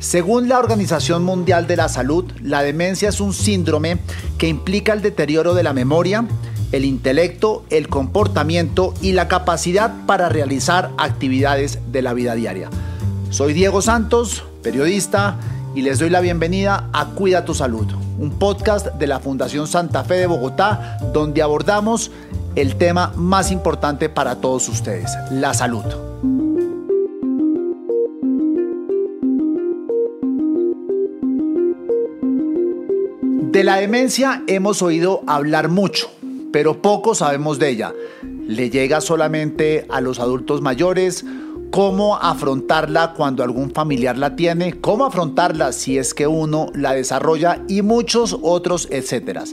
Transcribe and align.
Según 0.00 0.48
la 0.48 0.60
Organización 0.60 1.24
Mundial 1.24 1.66
de 1.66 1.76
la 1.76 1.88
Salud, 1.88 2.24
la 2.40 2.62
demencia 2.62 3.08
es 3.08 3.20
un 3.20 3.32
síndrome 3.32 3.98
que 4.38 4.46
implica 4.46 4.92
el 4.92 5.02
deterioro 5.02 5.54
de 5.54 5.64
la 5.64 5.72
memoria, 5.72 6.24
el 6.70 6.84
intelecto, 6.84 7.64
el 7.70 7.88
comportamiento 7.88 8.94
y 9.02 9.12
la 9.12 9.26
capacidad 9.26 9.92
para 10.06 10.28
realizar 10.28 10.92
actividades 10.98 11.80
de 11.90 12.02
la 12.02 12.14
vida 12.14 12.36
diaria. 12.36 12.70
Soy 13.30 13.54
Diego 13.54 13.82
Santos, 13.82 14.44
periodista, 14.62 15.36
y 15.74 15.82
les 15.82 15.98
doy 15.98 16.10
la 16.10 16.20
bienvenida 16.20 16.88
a 16.92 17.06
Cuida 17.06 17.44
tu 17.44 17.54
Salud, 17.54 17.86
un 18.18 18.38
podcast 18.38 18.86
de 18.86 19.06
la 19.08 19.18
Fundación 19.18 19.66
Santa 19.66 20.04
Fe 20.04 20.14
de 20.14 20.26
Bogotá, 20.26 20.98
donde 21.12 21.42
abordamos 21.42 22.12
el 22.54 22.76
tema 22.76 23.12
más 23.16 23.50
importante 23.50 24.08
para 24.08 24.36
todos 24.36 24.68
ustedes, 24.68 25.10
la 25.32 25.54
salud. 25.54 26.07
De 33.58 33.64
la 33.64 33.78
demencia 33.78 34.44
hemos 34.46 34.82
oído 34.82 35.24
hablar 35.26 35.68
mucho, 35.68 36.12
pero 36.52 36.80
poco 36.80 37.16
sabemos 37.16 37.58
de 37.58 37.70
ella. 37.70 37.92
¿Le 38.22 38.70
llega 38.70 39.00
solamente 39.00 39.84
a 39.88 40.00
los 40.00 40.20
adultos 40.20 40.60
mayores? 40.60 41.24
¿Cómo 41.70 42.16
afrontarla 42.16 43.12
cuando 43.14 43.44
algún 43.44 43.70
familiar 43.70 44.16
la 44.16 44.34
tiene? 44.34 44.80
¿Cómo 44.80 45.04
afrontarla 45.04 45.72
si 45.72 45.98
es 45.98 46.14
que 46.14 46.26
uno 46.26 46.70
la 46.74 46.94
desarrolla? 46.94 47.62
Y 47.68 47.82
muchos 47.82 48.38
otros, 48.42 48.88
etcétera. 48.90 49.44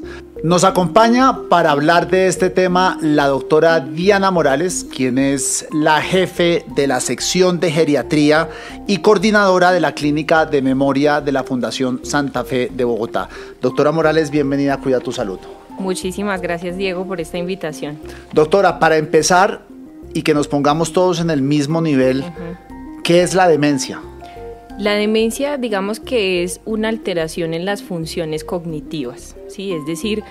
Nos 0.41 0.63
acompaña 0.63 1.49
para 1.49 1.71
hablar 1.71 2.09
de 2.09 2.27
este 2.27 2.49
tema 2.49 2.97
la 3.01 3.27
doctora 3.27 3.81
Diana 3.81 4.31
Morales, 4.31 4.85
quien 4.95 5.17
es 5.17 5.67
la 5.71 6.01
jefe 6.01 6.65
de 6.75 6.87
la 6.87 7.01
sección 7.01 7.59
de 7.59 7.71
geriatría 7.71 8.49
y 8.87 8.99
coordinadora 8.99 9.71
de 9.71 9.81
la 9.81 9.91
clínica 9.93 10.45
de 10.45 10.61
memoria 10.61 11.19
de 11.19 11.33
la 11.33 11.43
Fundación 11.43 11.99
Santa 12.03 12.45
Fe 12.45 12.71
de 12.73 12.85
Bogotá. 12.85 13.27
Doctora 13.61 13.91
Morales, 13.91 14.31
bienvenida 14.31 14.75
a 14.75 14.77
Cuida 14.77 14.99
tu 14.99 15.11
Salud. 15.11 15.39
Muchísimas 15.77 16.41
gracias 16.41 16.77
Diego 16.77 17.05
por 17.05 17.19
esta 17.19 17.37
invitación. 17.37 17.99
Doctora, 18.31 18.79
para 18.79 18.95
empezar 18.95 19.61
y 20.15 20.23
que 20.23 20.33
nos 20.33 20.47
pongamos 20.47 20.93
todos 20.93 21.19
en 21.19 21.29
el 21.29 21.41
mismo 21.41 21.81
nivel, 21.81 22.23
¿qué 23.03 23.21
es 23.21 23.35
la 23.35 23.49
demencia? 23.49 24.01
La 24.79 24.93
demencia, 24.93 25.57
digamos 25.57 25.99
que 25.99 26.41
es 26.41 26.61
una 26.63 26.87
alteración 26.87 27.53
en 27.53 27.65
las 27.65 27.83
funciones 27.83 28.45
cognitivas, 28.45 29.35
¿sí? 29.49 29.73
es 29.73 29.85
decir, 29.85 30.23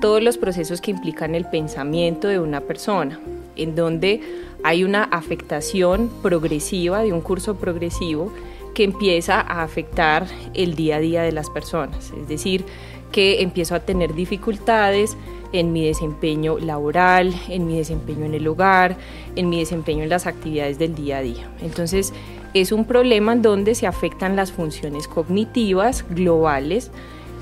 todos 0.00 0.20
los 0.20 0.38
procesos 0.38 0.80
que 0.80 0.90
implican 0.90 1.36
el 1.36 1.44
pensamiento 1.44 2.26
de 2.26 2.40
una 2.40 2.62
persona, 2.62 3.20
en 3.54 3.76
donde 3.76 4.20
hay 4.64 4.82
una 4.82 5.04
afectación 5.04 6.10
progresiva, 6.20 7.02
de 7.02 7.12
un 7.12 7.20
curso 7.20 7.54
progresivo, 7.54 8.32
que 8.74 8.82
empieza 8.82 9.40
a 9.40 9.62
afectar 9.62 10.26
el 10.54 10.74
día 10.74 10.96
a 10.96 11.00
día 11.00 11.22
de 11.22 11.30
las 11.30 11.48
personas, 11.48 12.12
es 12.20 12.28
decir, 12.28 12.64
que 13.12 13.40
empiezo 13.40 13.76
a 13.76 13.80
tener 13.80 14.14
dificultades 14.14 15.16
en 15.52 15.72
mi 15.72 15.86
desempeño 15.86 16.58
laboral, 16.58 17.34
en 17.48 17.66
mi 17.66 17.76
desempeño 17.78 18.24
en 18.24 18.34
el 18.34 18.46
hogar, 18.46 18.96
en 19.36 19.48
mi 19.48 19.60
desempeño 19.60 20.02
en 20.02 20.08
las 20.08 20.26
actividades 20.26 20.78
del 20.78 20.94
día 20.94 21.18
a 21.18 21.22
día. 21.22 21.50
Entonces, 21.62 22.12
es 22.54 22.72
un 22.72 22.84
problema 22.84 23.36
donde 23.36 23.74
se 23.74 23.86
afectan 23.86 24.36
las 24.36 24.52
funciones 24.52 25.08
cognitivas 25.08 26.04
globales, 26.10 26.90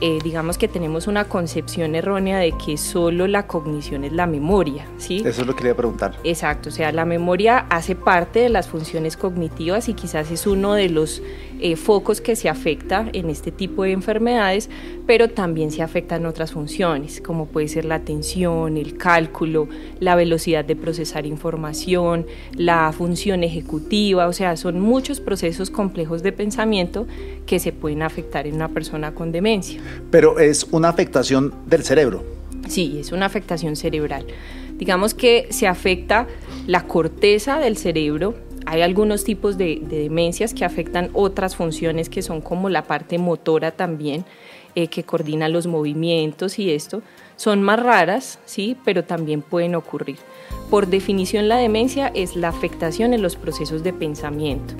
eh, 0.00 0.18
digamos 0.22 0.58
que 0.58 0.68
tenemos 0.68 1.06
una 1.06 1.24
concepción 1.24 1.94
errónea 1.94 2.38
de 2.38 2.52
que 2.52 2.76
solo 2.76 3.26
la 3.26 3.46
cognición 3.46 4.04
es 4.04 4.12
la 4.12 4.26
memoria, 4.26 4.86
¿sí? 4.98 5.22
Eso 5.24 5.40
es 5.40 5.46
lo 5.46 5.54
que 5.54 5.58
quería 5.58 5.76
preguntar. 5.76 6.16
Exacto, 6.22 6.68
o 6.68 6.72
sea, 6.72 6.92
la 6.92 7.04
memoria 7.04 7.66
hace 7.70 7.94
parte 7.94 8.40
de 8.40 8.48
las 8.48 8.68
funciones 8.68 9.16
cognitivas 9.16 9.88
y 9.88 9.94
quizás 9.94 10.30
es 10.30 10.46
uno 10.46 10.74
de 10.74 10.90
los 10.90 11.22
eh, 11.58 11.76
focos 11.76 12.20
que 12.20 12.36
se 12.36 12.50
afecta 12.50 13.08
en 13.14 13.30
este 13.30 13.50
tipo 13.50 13.84
de 13.84 13.92
enfermedades, 13.92 14.68
pero 15.06 15.30
también 15.30 15.70
se 15.70 15.82
afectan 15.82 16.26
otras 16.26 16.52
funciones, 16.52 17.22
como 17.22 17.46
puede 17.46 17.68
ser 17.68 17.86
la 17.86 17.94
atención, 17.94 18.76
el 18.76 18.98
cálculo, 18.98 19.66
la 19.98 20.16
velocidad 20.16 20.66
de 20.66 20.76
procesar 20.76 21.24
información, 21.24 22.26
la 22.52 22.92
función 22.92 23.42
ejecutiva, 23.42 24.26
o 24.26 24.34
sea, 24.34 24.56
son 24.58 24.80
muchos 24.80 25.20
procesos 25.20 25.70
complejos 25.70 26.22
de 26.22 26.32
pensamiento 26.32 27.06
que 27.46 27.58
se 27.58 27.72
pueden 27.72 28.02
afectar 28.02 28.46
en 28.46 28.56
una 28.56 28.68
persona 28.68 29.14
con 29.14 29.32
demencia. 29.32 29.80
Pero 30.10 30.38
es 30.38 30.66
una 30.70 30.88
afectación 30.88 31.52
del 31.66 31.84
cerebro. 31.84 32.24
Sí, 32.68 32.98
es 33.00 33.12
una 33.12 33.26
afectación 33.26 33.76
cerebral. 33.76 34.26
Digamos 34.76 35.14
que 35.14 35.48
se 35.50 35.66
afecta 35.66 36.26
la 36.66 36.86
corteza 36.86 37.58
del 37.58 37.76
cerebro, 37.76 38.34
hay 38.66 38.82
algunos 38.82 39.22
tipos 39.22 39.56
de, 39.56 39.80
demencias 39.88 40.52
que 40.52 40.64
afectan 40.64 41.10
otras 41.12 41.54
funciones 41.54 42.08
que 42.08 42.20
son 42.20 42.40
como 42.40 42.68
la 42.68 42.82
parte 42.82 43.16
motora 43.16 43.70
también, 43.70 44.24
eh, 44.74 44.88
que 44.88 45.04
coordina 45.04 45.48
los 45.48 45.68
movimientos 45.68 46.58
y 46.58 46.72
esto. 46.72 47.00
Son 47.36 47.62
más 47.62 47.80
raras, 47.80 48.40
sí, 48.44 48.76
pero 48.84 49.04
también 49.04 49.40
pueden 49.40 49.76
ocurrir. 49.76 50.16
Por 50.68 50.88
definición, 50.88 51.48
la 51.48 51.58
demencia 51.58 52.10
es 52.12 52.34
la 52.34 52.48
afectación 52.48 53.14
en 53.14 53.22
los 53.22 53.36
procesos 53.36 53.84
de 53.84 53.92
pensamiento. 53.92 54.74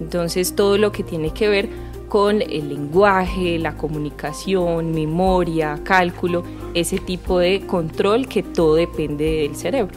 Entonces, 0.00 0.54
todo 0.54 0.78
lo 0.78 0.92
que 0.92 1.02
tiene 1.02 1.34
que 1.34 1.48
ver 1.48 1.68
con 2.08 2.42
el 2.42 2.68
lenguaje, 2.68 3.58
la 3.58 3.76
comunicación, 3.76 4.92
memoria, 4.92 5.80
cálculo, 5.82 6.42
ese 6.74 6.98
tipo 6.98 7.38
de 7.38 7.66
control 7.66 8.28
que 8.28 8.42
todo 8.42 8.74
depende 8.74 9.24
del 9.42 9.56
cerebro. 9.56 9.96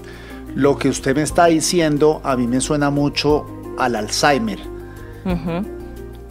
Lo 0.55 0.77
que 0.77 0.89
usted 0.89 1.15
me 1.15 1.23
está 1.23 1.47
diciendo 1.47 2.21
a 2.23 2.37
mí 2.37 2.47
me 2.47 2.61
suena 2.61 2.89
mucho 2.89 3.45
al 3.77 3.95
Alzheimer. 3.95 4.59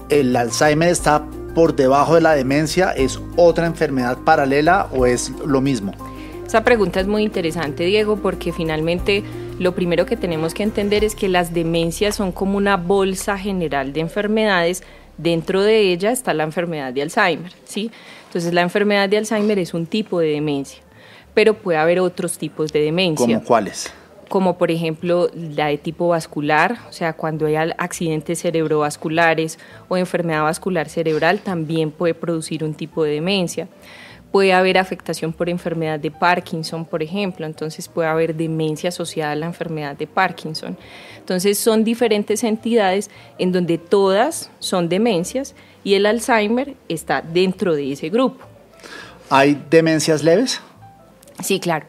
¿El 0.09 0.35
Alzheimer 0.37 0.89
está 0.89 1.27
por 1.55 1.77
debajo 1.77 2.15
de 2.15 2.21
la 2.21 2.35
demencia? 2.35 2.93
¿Es 2.93 3.21
otra 3.37 3.67
enfermedad 3.67 4.19
paralela 4.25 4.89
o 4.93 5.07
es 5.07 5.31
lo 5.47 5.61
mismo? 5.61 5.93
Esa 6.47 6.63
pregunta 6.63 7.01
es 7.01 7.07
muy 7.07 7.23
interesante, 7.23 7.85
Diego, 7.85 8.17
porque 8.17 8.53
finalmente 8.53 9.25
lo 9.59 9.75
primero 9.75 10.07
que 10.07 10.17
tenemos 10.17 10.55
que 10.55 10.63
entender 10.63 11.05
es 11.05 11.15
que 11.15 11.29
las 11.29 11.55
demencias 11.55 12.17
son 12.17 12.33
como 12.33 12.57
una 12.57 12.77
bolsa 12.77 13.39
general 13.39 13.93
de 13.93 14.01
enfermedades. 14.01 14.83
Dentro 15.19 15.63
de 15.63 15.93
ella 15.93 16.11
está 16.11 16.35
la 16.35 16.45
enfermedad 16.45 16.93
de 16.93 17.03
Alzheimer, 17.03 17.53
¿sí? 17.65 17.91
Entonces 18.27 18.53
la 18.53 18.63
enfermedad 18.63 19.09
de 19.09 19.19
Alzheimer 19.19 19.59
es 19.59 19.75
un 19.75 19.87
tipo 19.87 20.21
de 20.21 20.29
demencia, 20.29 20.83
pero 21.35 21.55
puede 21.55 21.79
haber 21.79 22.01
otros 22.01 22.39
tipos 22.39 22.73
de 22.73 22.81
demencia. 22.81 23.27
¿Cómo 23.27 23.45
cuáles? 23.45 23.93
como 24.29 24.59
por 24.59 24.71
ejemplo 24.71 25.31
la 25.35 25.67
de 25.67 25.79
tipo 25.79 26.09
vascular, 26.09 26.79
o 26.89 26.93
sea, 26.93 27.13
cuando 27.13 27.47
hay 27.47 27.55
accidentes 27.55 28.41
cerebrovasculares 28.41 29.59
o 29.89 29.97
enfermedad 29.97 30.43
vascular 30.43 30.89
cerebral, 30.89 31.39
también 31.39 31.91
puede 31.91 32.15
producir 32.15 32.65
un 32.65 32.75
tipo 32.75 33.05
de 33.05 33.13
demencia. 33.13 33.69
Puede 34.35 34.53
haber 34.53 34.79
afectación 34.79 35.33
por 35.33 35.49
enfermedad 35.49 36.01
de 36.01 36.11
Parkinson, 36.11 36.85
por 36.85 37.05
ejemplo, 37.05 37.47
entonces 37.47 37.87
puede 37.87 38.09
haber 38.09 38.35
demencia 38.35 38.89
asociada 38.89 39.31
a 39.31 39.37
la 39.37 39.47
enfermedad 39.47 39.97
de 39.97 40.09
Parkinson. 40.09 40.77
Entonces 41.19 41.57
son 41.57 41.85
diferentes 41.85 42.43
entidades 42.43 43.13
en 43.39 43.53
donde 43.53 43.79
todas 43.79 44.51
son 44.59 44.89
demencias 44.89 45.55
y 45.85 45.95
el 45.95 46.05
Alzheimer 46.05 46.75
está 46.89 47.23
dentro 47.23 47.77
de 47.77 47.93
ese 47.93 48.09
grupo. 48.09 48.45
¿Hay 49.31 49.57
demencias 49.71 50.25
leves? 50.25 50.61
Sí, 51.41 51.61
claro. 51.61 51.87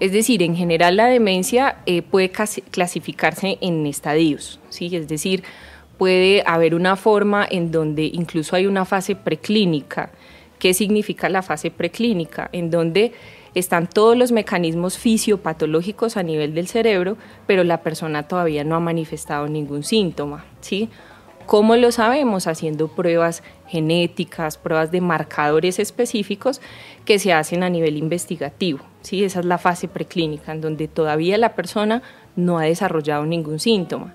Es 0.00 0.10
decir, 0.10 0.42
en 0.42 0.56
general 0.56 0.96
la 0.96 1.06
demencia 1.06 1.76
eh, 1.86 2.02
puede 2.02 2.32
clasificarse 2.32 3.58
en 3.60 3.86
estadios, 3.86 4.58
¿sí? 4.70 4.90
es 4.96 5.06
decir, 5.06 5.44
puede 5.98 6.42
haber 6.46 6.74
una 6.74 6.96
forma 6.96 7.46
en 7.48 7.70
donde 7.70 8.06
incluso 8.06 8.56
hay 8.56 8.66
una 8.66 8.84
fase 8.84 9.14
preclínica. 9.14 10.10
¿Qué 10.58 10.74
significa 10.74 11.28
la 11.28 11.42
fase 11.42 11.70
preclínica? 11.70 12.48
En 12.52 12.70
donde 12.70 13.12
están 13.54 13.86
todos 13.86 14.16
los 14.16 14.32
mecanismos 14.32 14.98
fisiopatológicos 14.98 16.16
a 16.16 16.22
nivel 16.22 16.54
del 16.54 16.68
cerebro, 16.68 17.16
pero 17.46 17.64
la 17.64 17.82
persona 17.82 18.28
todavía 18.28 18.64
no 18.64 18.76
ha 18.76 18.80
manifestado 18.80 19.48
ningún 19.48 19.82
síntoma. 19.82 20.44
¿sí? 20.60 20.90
¿Cómo 21.46 21.76
lo 21.76 21.92
sabemos? 21.92 22.48
Haciendo 22.48 22.88
pruebas 22.88 23.42
genéticas, 23.66 24.58
pruebas 24.58 24.90
de 24.90 25.00
marcadores 25.00 25.78
específicos 25.78 26.60
que 27.04 27.18
se 27.18 27.32
hacen 27.32 27.62
a 27.62 27.70
nivel 27.70 27.96
investigativo. 27.96 28.80
¿sí? 29.00 29.24
Esa 29.24 29.40
es 29.40 29.46
la 29.46 29.56
fase 29.56 29.88
preclínica, 29.88 30.52
en 30.52 30.60
donde 30.60 30.88
todavía 30.88 31.38
la 31.38 31.54
persona 31.54 32.02
no 32.34 32.58
ha 32.58 32.64
desarrollado 32.64 33.24
ningún 33.24 33.58
síntoma. 33.58 34.14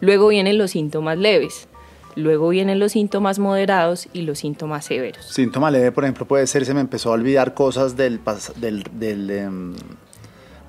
Luego 0.00 0.28
vienen 0.28 0.58
los 0.58 0.72
síntomas 0.72 1.16
leves, 1.16 1.68
luego 2.14 2.48
vienen 2.48 2.78
los 2.78 2.92
síntomas 2.92 3.38
moderados 3.38 4.08
y 4.12 4.22
los 4.22 4.38
síntomas 4.38 4.84
severos. 4.84 5.26
Síntoma 5.26 5.70
leve, 5.70 5.92
por 5.92 6.04
ejemplo, 6.04 6.26
puede 6.26 6.46
ser 6.46 6.64
se 6.64 6.74
me 6.74 6.80
empezó 6.80 7.10
a 7.10 7.12
olvidar 7.12 7.54
cosas 7.54 7.96
del, 7.96 8.20
del, 8.92 9.30
em, 9.30 9.74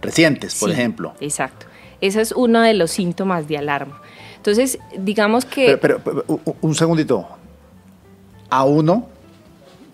recientes, 0.01 0.60
por 0.60 0.72
ejemplo. 0.72 1.13
Exacto. 1.19 1.66
Ese 2.01 2.22
es 2.22 2.31
uno 2.31 2.62
de 2.62 2.74
los 2.74 2.92
síntomas 2.92 3.48
de 3.48 3.57
alarma. 3.57 4.01
Entonces, 4.38 4.78
digamos 4.98 5.45
que... 5.45 5.78
Pero, 5.78 6.01
un 6.62 6.75
segundito. 6.75 7.28
A 8.50 8.66
uno, 8.66 9.07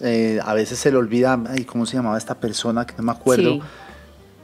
eh, 0.02 0.40
a 0.44 0.54
veces 0.54 0.80
se 0.80 0.92
le 0.92 0.98
olvida, 0.98 1.40
ay, 1.48 1.66
¿cómo 1.66 1.86
se 1.86 1.98
llamaba 1.98 2.18
esta 2.18 2.36
persona? 2.36 2.86
Que 2.86 2.94
no 2.98 3.04
me 3.04 3.12
acuerdo. 3.12 3.60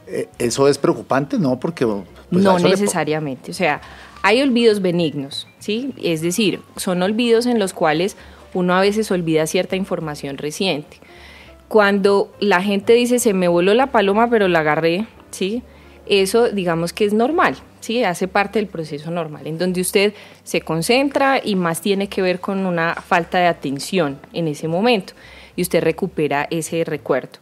Eh, 0.06 0.28
¿Eso 0.38 0.68
es 0.68 0.78
preocupante? 0.78 1.38
No, 1.38 1.58
porque... 1.58 1.84
Pues, 1.84 2.04
no 2.30 2.58
necesariamente. 2.58 3.50
O 3.50 3.54
sea, 3.54 3.80
hay 4.26 4.42
olvidos 4.42 4.82
benignos, 4.82 5.46
¿sí? 5.60 5.92
Es 6.02 6.20
decir, 6.20 6.58
son 6.74 7.00
olvidos 7.00 7.46
en 7.46 7.60
los 7.60 7.72
cuales 7.72 8.16
uno 8.54 8.74
a 8.74 8.80
veces 8.80 9.12
olvida 9.12 9.46
cierta 9.46 9.76
información 9.76 10.36
reciente. 10.36 10.96
Cuando 11.68 12.32
la 12.40 12.60
gente 12.60 12.94
dice 12.94 13.20
se 13.20 13.34
me 13.34 13.46
voló 13.46 13.72
la 13.72 13.92
paloma 13.92 14.28
pero 14.28 14.48
la 14.48 14.60
agarré, 14.60 15.06
¿sí? 15.30 15.62
Eso 16.06 16.48
digamos 16.48 16.92
que 16.92 17.04
es 17.04 17.12
normal, 17.12 17.54
¿sí? 17.78 18.02
Hace 18.02 18.26
parte 18.26 18.58
del 18.58 18.66
proceso 18.66 19.12
normal, 19.12 19.46
en 19.46 19.58
donde 19.58 19.80
usted 19.80 20.12
se 20.42 20.60
concentra 20.60 21.40
y 21.40 21.54
más 21.54 21.80
tiene 21.80 22.08
que 22.08 22.20
ver 22.20 22.40
con 22.40 22.66
una 22.66 22.96
falta 22.96 23.38
de 23.38 23.46
atención 23.46 24.18
en 24.32 24.48
ese 24.48 24.66
momento 24.66 25.12
y 25.54 25.62
usted 25.62 25.84
recupera 25.84 26.48
ese 26.50 26.82
recuerdo. 26.82 27.38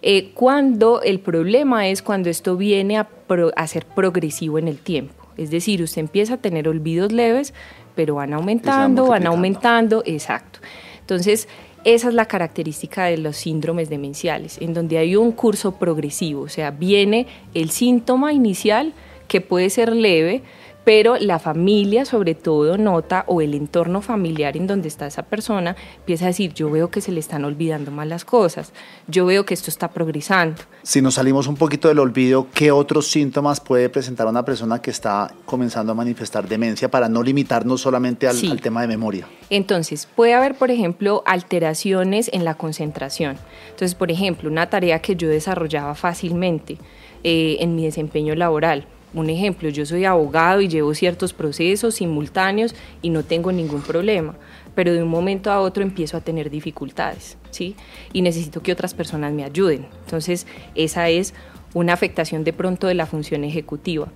Eh, 0.00 0.30
cuando 0.34 1.02
el 1.02 1.18
problema 1.18 1.88
es 1.88 2.02
cuando 2.02 2.30
esto 2.30 2.56
viene 2.56 2.98
a, 2.98 3.08
a 3.56 3.66
ser 3.66 3.84
progresivo 3.84 4.60
en 4.60 4.68
el 4.68 4.78
tiempo. 4.78 5.19
Es 5.40 5.50
decir, 5.50 5.82
usted 5.82 6.00
empieza 6.00 6.34
a 6.34 6.36
tener 6.36 6.68
olvidos 6.68 7.12
leves, 7.12 7.54
pero 7.94 8.16
van 8.16 8.32
aumentando, 8.34 9.06
van 9.06 9.26
aumentando, 9.26 10.02
exacto. 10.04 10.60
Entonces, 11.00 11.48
esa 11.84 12.08
es 12.08 12.14
la 12.14 12.26
característica 12.26 13.04
de 13.04 13.16
los 13.16 13.36
síndromes 13.36 13.88
demenciales, 13.88 14.58
en 14.60 14.74
donde 14.74 14.98
hay 14.98 15.16
un 15.16 15.32
curso 15.32 15.72
progresivo, 15.72 16.42
o 16.42 16.48
sea, 16.48 16.70
viene 16.70 17.26
el 17.54 17.70
síntoma 17.70 18.32
inicial 18.34 18.92
que 19.28 19.40
puede 19.40 19.70
ser 19.70 19.94
leve, 19.94 20.42
pero 20.84 21.16
la 21.18 21.38
familia 21.38 22.04
sobre 22.04 22.34
todo 22.34 22.78
nota 22.78 23.24
o 23.26 23.40
el 23.40 23.54
entorno 23.54 24.00
familiar 24.02 24.56
en 24.56 24.66
donde 24.66 24.88
está 24.88 25.06
esa 25.06 25.22
persona 25.22 25.76
empieza 25.98 26.24
a 26.24 26.28
decir, 26.28 26.54
yo 26.54 26.70
veo 26.70 26.90
que 26.90 27.00
se 27.00 27.12
le 27.12 27.20
están 27.20 27.44
olvidando 27.44 27.90
mal 27.90 28.08
las 28.08 28.24
cosas, 28.24 28.72
yo 29.06 29.26
veo 29.26 29.44
que 29.44 29.54
esto 29.54 29.70
está 29.70 29.88
progresando. 29.88 30.62
Si 30.82 31.02
nos 31.02 31.14
salimos 31.14 31.46
un 31.46 31.56
poquito 31.56 31.88
del 31.88 31.98
olvido, 31.98 32.46
¿qué 32.54 32.72
otros 32.72 33.10
síntomas 33.10 33.60
puede 33.60 33.88
presentar 33.88 34.26
una 34.26 34.44
persona 34.44 34.80
que 34.80 34.90
está 34.90 35.32
comenzando 35.44 35.92
a 35.92 35.94
manifestar 35.94 36.48
demencia 36.48 36.90
para 36.90 37.08
no 37.08 37.22
limitarnos 37.22 37.80
solamente 37.80 38.26
al, 38.26 38.60
tema 38.60 38.80
de 38.82 38.88
memoria? 38.88 39.26
Entonces, 39.50 40.08
puede 40.14 40.34
haber, 40.34 40.54
por 40.54 40.70
ejemplo, 40.70 41.22
alteraciones 41.26 42.30
en 42.32 42.44
la 42.44 42.54
concentración. 42.54 43.36
Entonces, 43.70 43.94
por 43.94 44.10
ejemplo, 44.10 44.48
una 44.48 44.70
tarea 44.70 45.00
que 45.00 45.16
yo 45.16 45.28
desarrollaba 45.28 45.94
fácilmente 45.94 46.78
eh, 47.22 47.58
en 47.60 47.76
mi 47.76 47.84
desempeño 47.84 48.34
laboral, 48.34 48.86
un 49.14 49.30
ejemplo, 49.30 49.68
yo 49.68 49.84
soy 49.86 50.04
abogado 50.04 50.60
y 50.60 50.68
llevo 50.68 50.94
ciertos 50.94 51.32
procesos 51.32 51.96
simultáneos 51.96 52.74
y 53.02 53.10
no 53.10 53.24
tengo 53.24 53.52
ningún 53.52 53.82
problema, 53.82 54.34
pero 54.74 54.92
de 54.92 55.02
un 55.02 55.08
momento 55.08 55.50
a 55.50 55.60
otro 55.60 55.82
empiezo 55.82 56.16
a 56.16 56.20
tener 56.20 56.50
dificultades, 56.50 57.36
¿sí? 57.50 57.74
Y 58.12 58.22
necesito 58.22 58.62
que 58.62 58.72
otras 58.72 58.94
personas 58.94 59.32
me 59.32 59.44
ayuden. 59.44 59.86
Entonces, 60.04 60.46
esa 60.74 61.08
es 61.08 61.34
una 61.74 61.92
afectación 61.92 62.44
de 62.44 62.52
pronto 62.52 62.86
de 62.86 62.94
la 62.94 63.06
función 63.06 63.44
ejecutiva. 63.44 64.08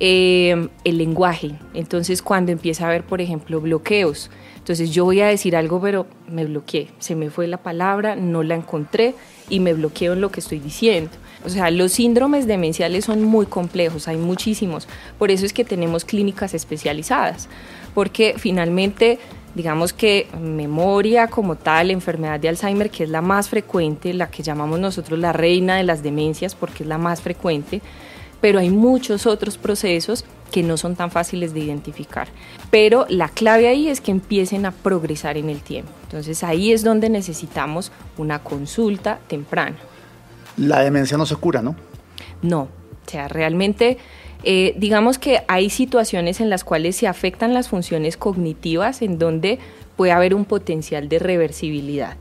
Eh, 0.00 0.68
el 0.82 0.98
lenguaje, 0.98 1.52
entonces 1.72 2.20
cuando 2.20 2.50
empieza 2.50 2.84
a 2.84 2.88
haber, 2.88 3.04
por 3.04 3.20
ejemplo, 3.20 3.60
bloqueos, 3.60 4.28
entonces 4.56 4.90
yo 4.90 5.04
voy 5.04 5.20
a 5.20 5.28
decir 5.28 5.54
algo, 5.54 5.80
pero 5.80 6.06
me 6.26 6.44
bloqueé, 6.46 6.88
se 6.98 7.14
me 7.14 7.30
fue 7.30 7.46
la 7.46 7.58
palabra, 7.58 8.16
no 8.16 8.42
la 8.42 8.56
encontré 8.56 9.14
y 9.48 9.60
me 9.60 9.72
bloqueo 9.72 10.14
en 10.14 10.20
lo 10.20 10.30
que 10.30 10.40
estoy 10.40 10.58
diciendo. 10.58 11.10
O 11.44 11.50
sea, 11.50 11.70
los 11.70 11.92
síndromes 11.92 12.46
demenciales 12.46 13.04
son 13.04 13.22
muy 13.22 13.46
complejos, 13.46 14.08
hay 14.08 14.16
muchísimos. 14.16 14.88
Por 15.18 15.30
eso 15.30 15.44
es 15.44 15.52
que 15.52 15.64
tenemos 15.64 16.04
clínicas 16.04 16.54
especializadas, 16.54 17.48
porque 17.94 18.34
finalmente, 18.38 19.18
digamos 19.54 19.92
que 19.92 20.26
memoria 20.40 21.26
como 21.26 21.56
tal, 21.56 21.90
enfermedad 21.90 22.40
de 22.40 22.48
Alzheimer, 22.48 22.90
que 22.90 23.04
es 23.04 23.10
la 23.10 23.20
más 23.20 23.50
frecuente, 23.50 24.14
la 24.14 24.30
que 24.30 24.42
llamamos 24.42 24.80
nosotros 24.80 25.18
la 25.18 25.34
reina 25.34 25.76
de 25.76 25.84
las 25.84 26.02
demencias, 26.02 26.54
porque 26.54 26.82
es 26.82 26.88
la 26.88 26.98
más 26.98 27.20
frecuente, 27.20 27.82
pero 28.40 28.58
hay 28.58 28.70
muchos 28.70 29.26
otros 29.26 29.58
procesos 29.58 30.24
que 30.50 30.62
no 30.62 30.76
son 30.76 30.96
tan 30.96 31.10
fáciles 31.10 31.52
de 31.52 31.60
identificar. 31.60 32.28
Pero 32.70 33.06
la 33.08 33.28
clave 33.28 33.68
ahí 33.68 33.88
es 33.88 34.00
que 34.00 34.12
empiecen 34.12 34.64
a 34.66 34.70
progresar 34.70 35.36
en 35.36 35.50
el 35.50 35.60
tiempo. 35.60 35.90
Entonces 36.04 36.42
ahí 36.42 36.72
es 36.72 36.84
donde 36.84 37.10
necesitamos 37.10 37.92
una 38.16 38.38
consulta 38.38 39.18
temprana 39.28 39.76
la 40.56 40.80
demencia 40.80 41.16
no 41.16 41.26
se 41.26 41.36
cura, 41.36 41.62
¿no? 41.62 41.76
No, 42.42 42.62
o 42.62 43.10
sea, 43.10 43.28
realmente 43.28 43.98
eh, 44.46 44.74
digamos 44.76 45.18
que 45.18 45.42
hay 45.48 45.70
situaciones 45.70 46.40
en 46.40 46.50
las 46.50 46.64
cuales 46.64 46.96
se 46.96 47.06
afectan 47.06 47.54
las 47.54 47.68
funciones 47.68 48.18
cognitivas 48.18 49.00
en 49.00 49.18
donde 49.18 49.58
puede 49.96 50.12
haber 50.12 50.34
un 50.34 50.44
potencial 50.44 51.08
de 51.08 51.18
reversibilidad. 51.18 52.16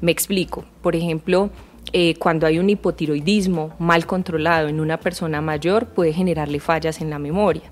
Me 0.00 0.10
explico, 0.10 0.64
por 0.82 0.96
ejemplo, 0.96 1.50
eh, 1.92 2.16
cuando 2.18 2.46
hay 2.46 2.58
un 2.58 2.68
hipotiroidismo 2.68 3.74
mal 3.78 4.06
controlado 4.06 4.68
en 4.68 4.80
una 4.80 4.98
persona 4.98 5.40
mayor 5.40 5.86
puede 5.86 6.12
generarle 6.12 6.60
fallas 6.60 7.00
en 7.00 7.10
la 7.10 7.18
memoria 7.18 7.62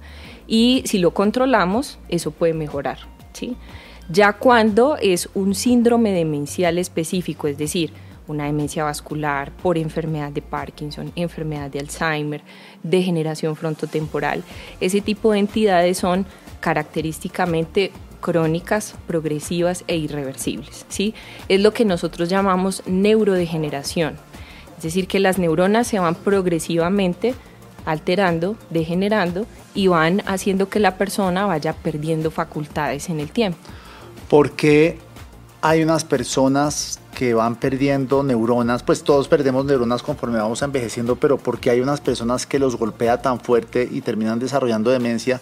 y 0.46 0.82
si 0.86 0.98
lo 0.98 1.10
controlamos 1.10 1.98
eso 2.08 2.30
puede 2.30 2.54
mejorar. 2.54 2.98
¿sí? 3.32 3.56
Ya 4.08 4.34
cuando 4.34 4.96
es 4.96 5.28
un 5.34 5.54
síndrome 5.54 6.12
demencial 6.12 6.78
específico, 6.78 7.48
es 7.48 7.58
decir, 7.58 7.92
una 8.28 8.44
demencia 8.44 8.84
vascular, 8.84 9.52
por 9.52 9.78
enfermedad 9.78 10.30
de 10.32 10.42
Parkinson, 10.42 11.12
enfermedad 11.16 11.70
de 11.70 11.80
Alzheimer, 11.80 12.42
degeneración 12.82 13.56
frontotemporal. 13.56 14.42
Ese 14.80 15.00
tipo 15.00 15.32
de 15.32 15.38
entidades 15.38 15.98
son 15.98 16.26
característicamente 16.60 17.92
crónicas, 18.20 18.94
progresivas 19.06 19.84
e 19.86 19.96
irreversibles. 19.96 20.86
¿sí? 20.88 21.14
Es 21.48 21.60
lo 21.60 21.72
que 21.72 21.84
nosotros 21.84 22.28
llamamos 22.28 22.82
neurodegeneración. 22.86 24.16
Es 24.76 24.82
decir, 24.82 25.06
que 25.06 25.20
las 25.20 25.38
neuronas 25.38 25.86
se 25.86 25.98
van 25.98 26.14
progresivamente 26.14 27.34
alterando, 27.84 28.56
degenerando 28.70 29.46
y 29.74 29.86
van 29.86 30.22
haciendo 30.26 30.68
que 30.68 30.80
la 30.80 30.98
persona 30.98 31.46
vaya 31.46 31.72
perdiendo 31.72 32.30
facultades 32.30 33.08
en 33.08 33.20
el 33.20 33.30
tiempo. 33.30 33.58
¿Por 34.28 34.52
qué 34.52 34.98
hay 35.62 35.82
unas 35.82 36.04
personas 36.04 36.98
que 37.16 37.32
van 37.32 37.56
perdiendo 37.56 38.22
neuronas, 38.22 38.82
pues 38.82 39.02
todos 39.02 39.26
perdemos 39.26 39.64
neuronas 39.64 40.02
conforme 40.02 40.36
vamos 40.36 40.60
envejeciendo, 40.60 41.16
pero 41.16 41.38
porque 41.38 41.70
hay 41.70 41.80
unas 41.80 42.02
personas 42.02 42.44
que 42.44 42.58
los 42.58 42.76
golpea 42.76 43.22
tan 43.22 43.40
fuerte 43.40 43.88
y 43.90 44.02
terminan 44.02 44.38
desarrollando 44.38 44.90
demencia 44.90 45.40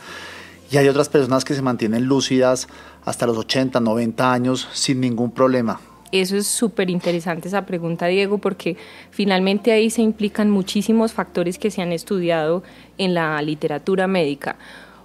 y 0.71 0.77
hay 0.77 0.87
otras 0.87 1.09
personas 1.09 1.45
que 1.45 1.53
se 1.53 1.63
mantienen 1.63 2.05
lúcidas 2.05 2.69
hasta 3.05 3.27
los 3.27 3.37
80, 3.37 3.81
90 3.81 4.33
años 4.33 4.69
sin 4.73 5.01
ningún 5.01 5.33
problema. 5.33 5.81
Eso 6.13 6.37
es 6.37 6.47
súper 6.47 6.91
interesante 6.91 7.49
esa 7.49 7.67
pregunta, 7.67 8.07
Diego, 8.07 8.39
porque 8.39 8.77
finalmente 9.11 9.73
ahí 9.73 9.91
se 9.91 10.01
implican 10.01 10.51
muchísimos 10.51 11.13
factores 11.13 11.59
que 11.59 11.73
se 11.73 11.83
han 11.83 11.91
estudiado 11.91 12.63
en 12.99 13.15
la 13.15 13.43
literatura 13.43 14.07
médica. 14.07 14.55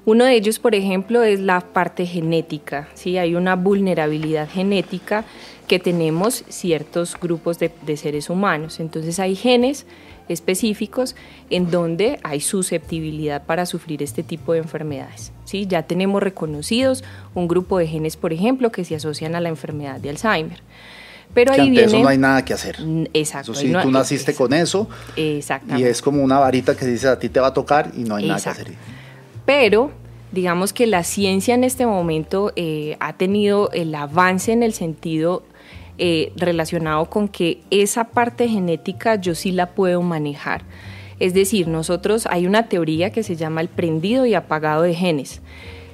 Uno 0.05 0.25
de 0.25 0.35
ellos, 0.35 0.59
por 0.59 0.75
ejemplo, 0.75 1.23
es 1.23 1.39
la 1.39 1.61
parte 1.61 2.05
genética. 2.05 2.87
¿sí? 2.93 3.17
Hay 3.17 3.35
una 3.35 3.55
vulnerabilidad 3.55 4.49
genética 4.49 5.25
que 5.67 5.79
tenemos 5.79 6.43
ciertos 6.49 7.15
grupos 7.19 7.59
de, 7.59 7.97
seres 7.97 8.29
humanos. 8.29 8.79
Entonces 8.79 9.19
hay 9.19 9.35
genes 9.35 9.85
específicos 10.27 11.15
en 11.49 11.69
donde 11.69 12.19
hay 12.23 12.39
susceptibilidad 12.39 13.45
para 13.45 13.65
sufrir 13.65 14.01
este 14.01 14.23
tipo 14.23 14.53
de 14.53 14.59
enfermedades. 14.59 15.31
¿sí? 15.45 15.67
Ya 15.67 15.83
tenemos 15.83 16.23
reconocidos 16.23 17.03
un 17.35 17.47
grupo 17.47 17.77
de 17.77 17.87
genes, 17.87 18.17
por 18.17 18.33
ejemplo, 18.33 18.71
que 18.71 18.85
se 18.85 18.95
asocian 18.95 19.35
a 19.35 19.41
la 19.41 19.49
enfermedad 19.49 19.99
de 19.99 20.09
Alzheimer. 20.09 20.61
Pero 21.33 21.53
ahí 21.53 21.59
ante 21.59 21.83
eso 21.83 21.99
no 21.99 22.07
hay 22.07 22.17
nada 22.17 22.43
que 22.43 22.53
hacer. 22.53 22.77
Exacto. 23.13 23.51
Eso 23.51 23.61
sí, 23.61 23.71
tú 23.83 23.91
naciste 23.91 24.33
con 24.33 24.51
eso. 24.53 24.89
Exactamente. 25.15 25.87
Y 25.87 25.91
es 25.91 26.01
como 26.01 26.23
una 26.23 26.39
varita 26.39 26.75
que 26.75 26.85
dice 26.87 27.07
a 27.07 27.19
ti 27.19 27.29
te 27.29 27.39
va 27.39 27.47
a 27.47 27.53
tocar 27.53 27.91
y 27.95 28.03
no 28.03 28.15
hay 28.15 28.27
nada 28.27 28.41
que 28.41 28.49
hacer. 28.49 28.71
Pero 29.49 29.89
digamos 30.31 30.73
que 30.73 30.85
la 30.85 31.03
ciencia 31.03 31.55
en 31.55 31.63
este 31.63 31.87
momento 31.87 32.53
eh, 32.55 32.97
ha 32.99 33.13
tenido 33.13 33.71
el 33.71 33.95
avance 33.95 34.51
en 34.51 34.61
el 34.61 34.73
sentido 34.73 35.41
eh, 35.97 36.31
relacionado 36.35 37.09
con 37.09 37.27
que 37.27 37.59
esa 37.71 38.03
parte 38.11 38.47
genética 38.47 39.15
yo 39.15 39.33
sí 39.33 39.51
la 39.51 39.71
puedo 39.71 40.03
manejar. 40.03 40.61
Es 41.19 41.33
decir, 41.33 41.67
nosotros 41.67 42.27
hay 42.29 42.45
una 42.45 42.69
teoría 42.69 43.09
que 43.09 43.23
se 43.23 43.35
llama 43.35 43.61
el 43.61 43.69
prendido 43.69 44.27
y 44.27 44.35
apagado 44.35 44.83
de 44.83 44.93
genes. 44.93 45.41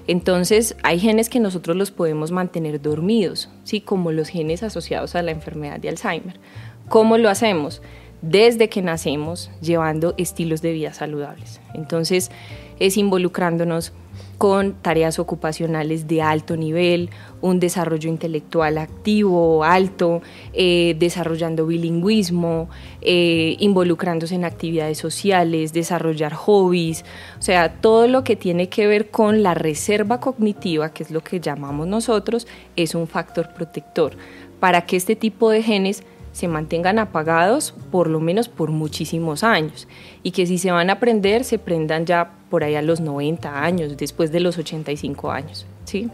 Entonces, 0.06 0.76
hay 0.84 1.00
genes 1.00 1.30
que 1.30 1.40
nosotros 1.40 1.78
los 1.78 1.92
podemos 1.92 2.32
mantener 2.32 2.82
dormidos, 2.82 3.50
¿sí? 3.64 3.80
como 3.80 4.12
los 4.12 4.28
genes 4.28 4.64
asociados 4.64 5.16
a 5.16 5.22
la 5.22 5.32
enfermedad 5.32 5.80
de 5.80 5.88
Alzheimer. 5.88 6.42
¿Cómo 6.90 7.18
lo 7.18 7.30
hacemos? 7.30 7.82
Desde 8.22 8.68
que 8.68 8.82
nacemos, 8.82 9.50
llevando 9.62 10.14
estilos 10.18 10.62
de 10.62 10.74
vida 10.74 10.94
saludables. 10.94 11.62
Entonces, 11.74 12.32
es 12.80 12.98
involucrándonos 12.98 13.94
con 14.38 14.74
tareas 14.74 15.18
ocupacionales 15.20 16.08
de 16.08 16.22
alto 16.22 16.58
nivel, 16.58 17.10
un 17.42 17.60
desarrollo 17.60 18.10
intelectual 18.10 18.78
activo, 18.78 19.64
alto, 19.64 20.22
eh, 20.54 20.96
desarrollando 21.00 21.66
bilingüismo, 21.66 22.70
eh, 23.02 23.56
involucrándose 23.60 24.36
en 24.36 24.46
actividades 24.46 24.98
sociales, 24.98 25.74
desarrollar 25.74 26.34
hobbies, 26.34 27.06
o 27.40 27.42
sea, 27.42 27.80
todo 27.82 28.08
lo 28.08 28.24
que 28.24 28.36
tiene 28.36 28.68
que 28.68 28.88
ver 28.88 29.10
con 29.10 29.42
la 29.42 29.54
reserva 29.54 30.20
cognitiva, 30.20 30.92
que 30.92 31.04
es 31.04 31.12
lo 31.12 31.22
que 31.22 31.40
llamamos 31.40 31.88
nosotros, 31.88 32.48
es 32.76 32.96
un 32.96 33.08
factor 33.08 33.54
protector. 33.54 34.14
Para 34.60 34.86
que 34.86 34.96
este 34.96 35.16
tipo 35.16 35.50
de 35.50 35.62
genes 35.64 36.04
se 36.36 36.50
mantengan 36.50 37.00
apagados 37.00 37.74
por 37.92 38.10
lo 38.10 38.20
menos 38.20 38.50
por 38.50 38.70
muchísimos 38.70 39.42
años 39.42 39.88
y 40.22 40.32
que 40.32 40.46
si 40.46 40.58
se 40.58 40.70
van 40.70 40.90
a 40.90 41.00
prender 41.00 41.46
se 41.46 41.58
prendan 41.58 42.06
ya 42.06 42.30
por 42.50 42.66
ahí 42.66 42.76
a 42.76 42.82
los 42.82 43.00
90 43.00 43.64
años, 43.64 43.96
después 43.96 44.34
de 44.34 44.42
los 44.42 44.58
85 44.58 45.32
años, 45.32 45.66
¿sí? 45.86 46.10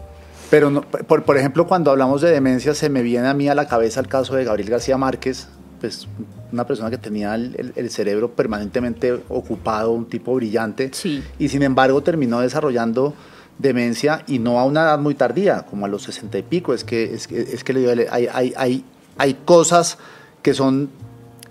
Pero, 0.48 0.82
por, 1.08 1.24
por, 1.24 1.36
ejemplo, 1.38 1.66
cuando 1.66 1.90
hablamos 1.90 2.20
de 2.20 2.30
demencia, 2.30 2.72
se 2.72 2.88
me 2.88 3.02
viene 3.02 3.26
a 3.26 3.34
mí 3.34 3.48
a 3.48 3.54
la 3.56 3.66
cabeza 3.66 3.98
el 3.98 4.06
caso 4.06 4.36
de 4.36 4.44
Gabriel 4.44 4.70
García 4.70 4.96
Márquez, 4.96 5.48
pues 5.80 6.06
una 6.52 6.66
persona 6.68 6.88
que 6.90 6.98
tenía 6.98 7.34
el, 7.34 7.72
el, 7.74 7.90
cerebro 7.90 8.30
permanentemente 8.30 9.18
ocupado, 9.28 9.90
un 9.90 10.04
tipo 10.04 10.34
brillante, 10.34 10.90
sí. 10.92 11.20
y 11.38 11.48
sin 11.48 11.62
embargo 11.62 12.00
terminó 12.02 12.38
desarrollando 12.40 13.14
demencia 13.58 14.22
y 14.28 14.38
no 14.38 14.60
a 14.60 14.64
una 14.66 14.82
edad 14.82 14.98
muy 15.00 15.14
tardía, 15.14 15.62
como 15.62 15.86
a 15.86 15.88
los 15.88 16.04
sesenta 16.04 16.38
y 16.38 16.42
pico. 16.42 16.74
Es 16.74 16.84
que, 16.84 17.12
es, 17.14 17.28
es 17.32 17.64
que 17.64 17.72
le, 17.72 18.08
hay, 18.08 18.28
hay, 18.32 18.52
hay, 18.56 18.84
hay 19.18 19.34
cosas 19.34 19.98
que 20.42 20.54
son... 20.54 20.90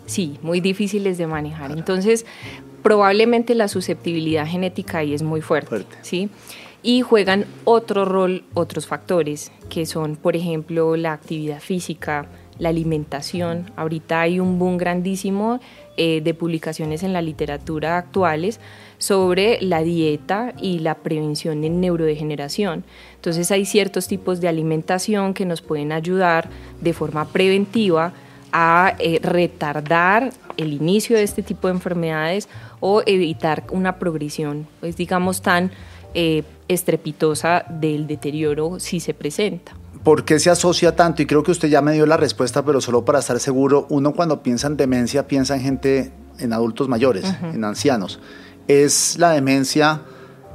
Sí, 0.06 0.38
muy 0.42 0.60
difíciles 0.60 1.18
de 1.18 1.28
manejar. 1.28 1.72
Entonces, 1.72 2.26
probablemente 2.84 3.56
la 3.56 3.68
susceptibilidad 3.68 4.46
genética 4.46 5.00
ahí 5.00 5.14
es 5.14 5.24
muy 5.24 5.42
fuerte, 5.42 5.70
Fuerte. 5.70 5.98
¿sí? 6.02 6.30
Y 6.84 7.02
juegan 7.02 7.46
otro 7.64 8.06
rol, 8.06 8.44
otros 8.54 8.88
factores, 8.88 9.52
que 9.70 9.86
son, 9.86 10.16
por 10.16 10.36
ejemplo, 10.36 10.98
la 10.98 11.14
actividad 11.14 11.60
física, 11.60 12.28
la 12.58 12.70
alimentación. 12.70 13.72
Ahorita 13.76 14.22
hay 14.22 14.40
un 14.40 14.60
boom 14.60 14.78
grandísimo 14.78 15.60
eh, 15.98 16.22
de 16.22 16.34
publicaciones 16.34 17.04
en 17.04 17.14
la 17.14 17.22
literatura 17.22 17.98
actuales 17.98 18.60
sobre 19.02 19.58
la 19.62 19.82
dieta 19.82 20.54
y 20.62 20.78
la 20.78 20.94
prevención 20.94 21.64
en 21.64 21.82
neurodegeneración. 21.82 22.84
Entonces 23.16 23.50
hay 23.50 23.66
ciertos 23.66 24.08
tipos 24.08 24.42
de 24.42 24.48
alimentación 24.48 25.34
que 25.34 25.44
nos 25.44 25.64
pueden 25.64 25.92
ayudar 25.92 26.50
de 26.82 26.94
forma 26.94 27.26
preventiva 27.26 28.14
a 28.52 28.94
eh, 29.00 29.20
retardar 29.24 30.32
el 30.56 30.74
inicio 30.74 31.18
de 31.18 31.24
este 31.24 31.42
tipo 31.42 31.68
de 31.68 31.74
enfermedades 31.74 32.48
o 32.80 33.02
evitar 33.08 33.64
una 33.72 33.98
progresión, 33.98 34.68
pues 34.80 34.96
digamos, 34.98 35.42
tan 35.42 35.72
eh, 36.14 36.44
estrepitosa 36.68 37.66
del 37.70 38.06
deterioro 38.06 38.80
si 38.80 39.00
se 39.00 39.16
presenta. 39.16 39.74
¿Por 40.04 40.26
qué 40.26 40.40
se 40.40 40.52
asocia 40.52 40.96
tanto? 40.96 41.24
Y 41.24 41.26
creo 41.26 41.42
que 41.42 41.52
usted 41.52 41.70
ya 41.70 41.82
me 41.82 41.94
dio 41.94 42.06
la 42.06 42.18
respuesta, 42.18 42.64
pero 42.64 42.82
solo 42.82 43.04
para 43.04 43.18
estar 43.20 43.40
seguro, 43.40 43.88
uno 43.90 44.14
cuando 44.14 44.44
piensa 44.44 44.68
en 44.68 44.78
demencia 44.78 45.28
piensa 45.28 45.56
en 45.56 45.62
gente, 45.62 46.12
en 46.38 46.54
adultos 46.54 46.88
mayores, 46.88 47.24
uh 47.24 47.46
-huh. 47.46 47.56
en 47.56 47.64
ancianos. 47.64 48.20
¿Es 48.72 49.18
la 49.18 49.32
demencia 49.32 50.02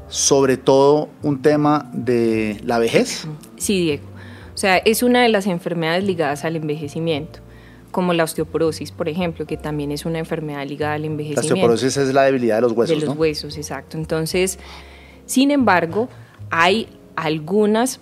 sobre 0.08 0.56
todo 0.56 1.10
un 1.22 1.42
tema 1.42 1.90
de 1.92 2.58
la 2.64 2.78
vejez? 2.78 3.26
Sí, 3.58 3.80
Diego. 3.80 4.06
O 4.54 4.56
sea, 4.56 4.78
es 4.78 5.02
una 5.02 5.22
de 5.22 5.28
las 5.28 5.46
enfermedades 5.46 6.02
ligadas 6.02 6.46
al 6.46 6.56
envejecimiento 6.56 7.40
como 7.90 8.14
la 8.14 8.24
osteoporosis, 8.24 8.90
por 8.90 9.08
ejemplo, 9.08 9.46
que 9.46 9.56
también 9.58 9.92
es 9.92 10.06
una 10.06 10.18
enfermedad 10.18 10.66
ligada 10.66 10.94
al 10.94 11.04
envejecimiento. 11.04 11.48
La 11.48 11.54
osteoporosis 11.54 11.96
es 11.96 12.14
la 12.14 12.22
debilidad 12.22 12.56
de 12.56 12.60
los 12.62 12.72
huesos, 12.72 12.94
De 12.94 13.06
los 13.06 13.14
¿no? 13.14 13.20
huesos, 13.20 13.56
exacto. 13.58 13.98
Entonces, 13.98 14.58
sin 15.26 15.50
embargo, 15.50 16.08
hay 16.50 16.88
algunos 17.16 18.00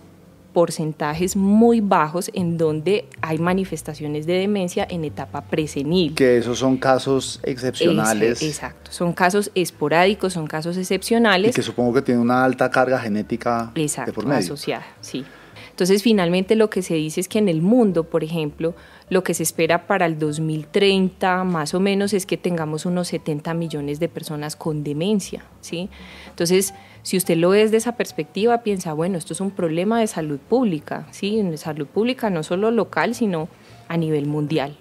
porcentajes 0.54 1.36
muy 1.36 1.80
bajos 1.82 2.30
en 2.32 2.56
donde 2.56 3.06
hay 3.20 3.38
manifestaciones 3.38 4.24
de 4.24 4.34
demencia 4.34 4.86
en 4.88 5.04
etapa 5.04 5.42
presenil. 5.42 6.14
Que 6.14 6.38
esos 6.38 6.60
son 6.60 6.78
casos 6.78 7.40
excepcionales. 7.42 8.40
Es, 8.40 8.48
exacto, 8.48 8.90
son 8.90 9.12
casos 9.12 9.50
esporádicos, 9.54 10.32
son 10.32 10.46
casos 10.46 10.78
excepcionales. 10.78 11.50
Y 11.50 11.52
que 11.52 11.62
supongo 11.62 11.92
que 11.92 12.02
tienen 12.02 12.22
una 12.22 12.44
alta 12.44 12.70
carga 12.70 12.98
genética 12.98 13.72
exacto, 13.74 14.12
de 14.12 14.14
por 14.14 14.24
medio. 14.24 14.38
asociada, 14.38 14.86
sí. 15.00 15.24
Entonces, 15.70 16.04
finalmente 16.04 16.54
lo 16.54 16.70
que 16.70 16.82
se 16.82 16.94
dice 16.94 17.20
es 17.20 17.26
que 17.26 17.40
en 17.40 17.48
el 17.48 17.60
mundo, 17.60 18.04
por 18.04 18.22
ejemplo, 18.22 18.74
lo 19.10 19.22
que 19.22 19.34
se 19.34 19.42
espera 19.42 19.86
para 19.86 20.06
el 20.06 20.18
2030 20.18 21.44
más 21.44 21.74
o 21.74 21.80
menos 21.80 22.12
es 22.12 22.26
que 22.26 22.36
tengamos 22.36 22.86
unos 22.86 23.08
70 23.08 23.52
millones 23.54 24.00
de 24.00 24.08
personas 24.08 24.56
con 24.56 24.82
demencia, 24.82 25.44
¿sí? 25.60 25.90
Entonces, 26.30 26.74
si 27.02 27.16
usted 27.16 27.36
lo 27.36 27.50
ve 27.50 27.58
desde 27.58 27.76
esa 27.76 27.92
perspectiva, 27.92 28.62
piensa, 28.62 28.92
bueno, 28.94 29.18
esto 29.18 29.34
es 29.34 29.40
un 29.40 29.50
problema 29.50 30.00
de 30.00 30.06
salud 30.06 30.38
pública, 30.38 31.06
¿sí? 31.10 31.42
De 31.42 31.58
salud 31.58 31.86
pública 31.86 32.30
no 32.30 32.42
solo 32.42 32.70
local, 32.70 33.14
sino 33.14 33.48
a 33.88 33.96
nivel 33.96 34.26
mundial. 34.26 34.76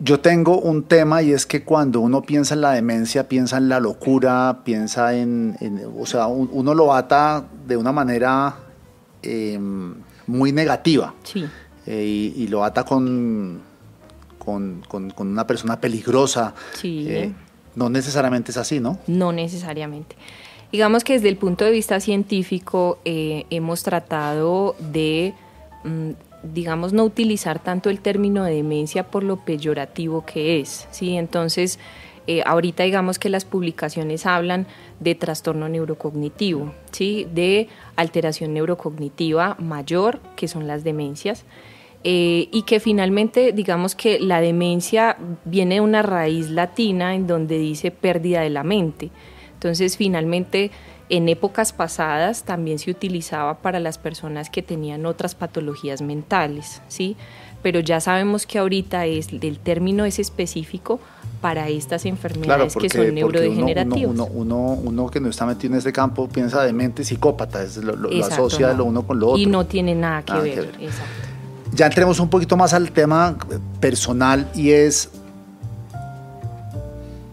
Yo 0.00 0.20
tengo 0.20 0.60
un 0.60 0.84
tema 0.84 1.22
y 1.22 1.32
es 1.32 1.44
que 1.44 1.64
cuando 1.64 2.00
uno 2.00 2.22
piensa 2.22 2.54
en 2.54 2.60
la 2.60 2.70
demencia, 2.70 3.28
piensa 3.28 3.58
en 3.58 3.68
la 3.68 3.80
locura, 3.80 4.60
piensa 4.64 5.12
en, 5.14 5.56
en 5.60 5.82
o 5.98 6.06
sea, 6.06 6.28
uno 6.28 6.72
lo 6.72 6.94
ata 6.94 7.44
de 7.66 7.76
una 7.76 7.90
manera 7.90 8.54
eh, 9.22 9.58
muy 10.26 10.52
negativa. 10.52 11.14
Sí. 11.24 11.46
Eh, 11.88 12.32
y, 12.36 12.42
y, 12.42 12.48
lo 12.48 12.64
ata 12.64 12.84
con, 12.84 13.62
con, 14.38 14.82
con, 14.86 15.08
con 15.10 15.28
una 15.28 15.46
persona 15.46 15.80
peligrosa. 15.80 16.54
Sí. 16.74 17.06
Eh, 17.08 17.32
no 17.76 17.88
necesariamente 17.88 18.50
es 18.50 18.58
así, 18.58 18.78
¿no? 18.78 18.98
No 19.06 19.32
necesariamente. 19.32 20.14
Digamos 20.70 21.02
que 21.02 21.14
desde 21.14 21.30
el 21.30 21.36
punto 21.36 21.64
de 21.64 21.70
vista 21.70 21.98
científico 21.98 22.98
eh, 23.06 23.46
hemos 23.48 23.82
tratado 23.84 24.76
de, 24.92 25.32
mmm, 25.84 26.10
digamos, 26.42 26.92
no 26.92 27.04
utilizar 27.04 27.58
tanto 27.58 27.88
el 27.88 28.00
término 28.00 28.44
de 28.44 28.54
demencia 28.54 29.04
por 29.04 29.22
lo 29.24 29.36
peyorativo 29.36 30.26
que 30.26 30.60
es. 30.60 30.86
¿sí? 30.90 31.16
Entonces, 31.16 31.78
eh, 32.26 32.42
ahorita 32.44 32.82
digamos 32.82 33.18
que 33.18 33.30
las 33.30 33.46
publicaciones 33.46 34.26
hablan 34.26 34.66
de 35.00 35.14
trastorno 35.14 35.70
neurocognitivo, 35.70 36.74
¿sí? 36.92 37.26
de 37.32 37.68
alteración 37.96 38.52
neurocognitiva 38.52 39.56
mayor, 39.58 40.20
que 40.36 40.48
son 40.48 40.66
las 40.66 40.84
demencias, 40.84 41.46
eh, 42.04 42.48
y 42.52 42.62
que 42.62 42.80
finalmente 42.80 43.52
digamos 43.52 43.94
que 43.94 44.20
la 44.20 44.40
demencia 44.40 45.16
viene 45.44 45.76
de 45.76 45.80
una 45.80 46.02
raíz 46.02 46.48
latina 46.50 47.14
en 47.14 47.26
donde 47.26 47.58
dice 47.58 47.90
pérdida 47.90 48.40
de 48.40 48.50
la 48.50 48.62
mente. 48.62 49.10
Entonces 49.54 49.96
finalmente 49.96 50.70
en 51.08 51.28
épocas 51.28 51.72
pasadas 51.72 52.44
también 52.44 52.78
se 52.78 52.90
utilizaba 52.90 53.58
para 53.58 53.80
las 53.80 53.98
personas 53.98 54.50
que 54.50 54.62
tenían 54.62 55.06
otras 55.06 55.34
patologías 55.34 56.02
mentales, 56.02 56.82
¿sí? 56.88 57.16
pero 57.62 57.80
ya 57.80 58.00
sabemos 58.00 58.46
que 58.46 58.58
ahorita 58.58 59.06
es, 59.06 59.28
el 59.32 59.58
término 59.58 60.04
es 60.04 60.18
específico 60.18 61.00
para 61.40 61.68
estas 61.68 62.04
enfermedades 62.04 62.46
claro, 62.46 62.68
porque, 62.72 62.88
que 62.88 62.98
son 62.98 63.14
neurodegenerativas. 63.14 64.10
Uno, 64.10 64.26
uno, 64.26 64.56
uno, 64.56 64.80
uno, 64.84 65.10
que 65.10 65.20
no 65.20 65.28
está 65.28 65.46
metido 65.46 65.74
en 65.74 65.78
este 65.78 65.92
campo 65.92 66.28
piensa 66.28 66.62
de 66.62 66.72
mente 66.72 67.04
psicópata, 67.04 67.62
es 67.62 67.76
lo, 67.78 67.96
lo, 67.96 68.10
lo 68.10 68.24
asocia 68.24 68.68
no. 68.68 68.78
lo 68.78 68.84
uno 68.84 69.06
con 69.06 69.18
lo 69.18 69.28
otro. 69.28 69.38
Y 69.40 69.46
no 69.46 69.66
tiene 69.66 69.94
nada 69.94 70.22
que, 70.22 70.32
nada 70.32 70.44
ver. 70.44 70.54
que 70.54 70.60
ver. 70.60 70.74
Exacto. 70.80 71.37
Ya 71.74 71.86
entremos 71.86 72.18
un 72.20 72.28
poquito 72.28 72.56
más 72.56 72.74
al 72.74 72.90
tema 72.90 73.36
personal 73.80 74.48
y 74.54 74.70
es 74.70 75.10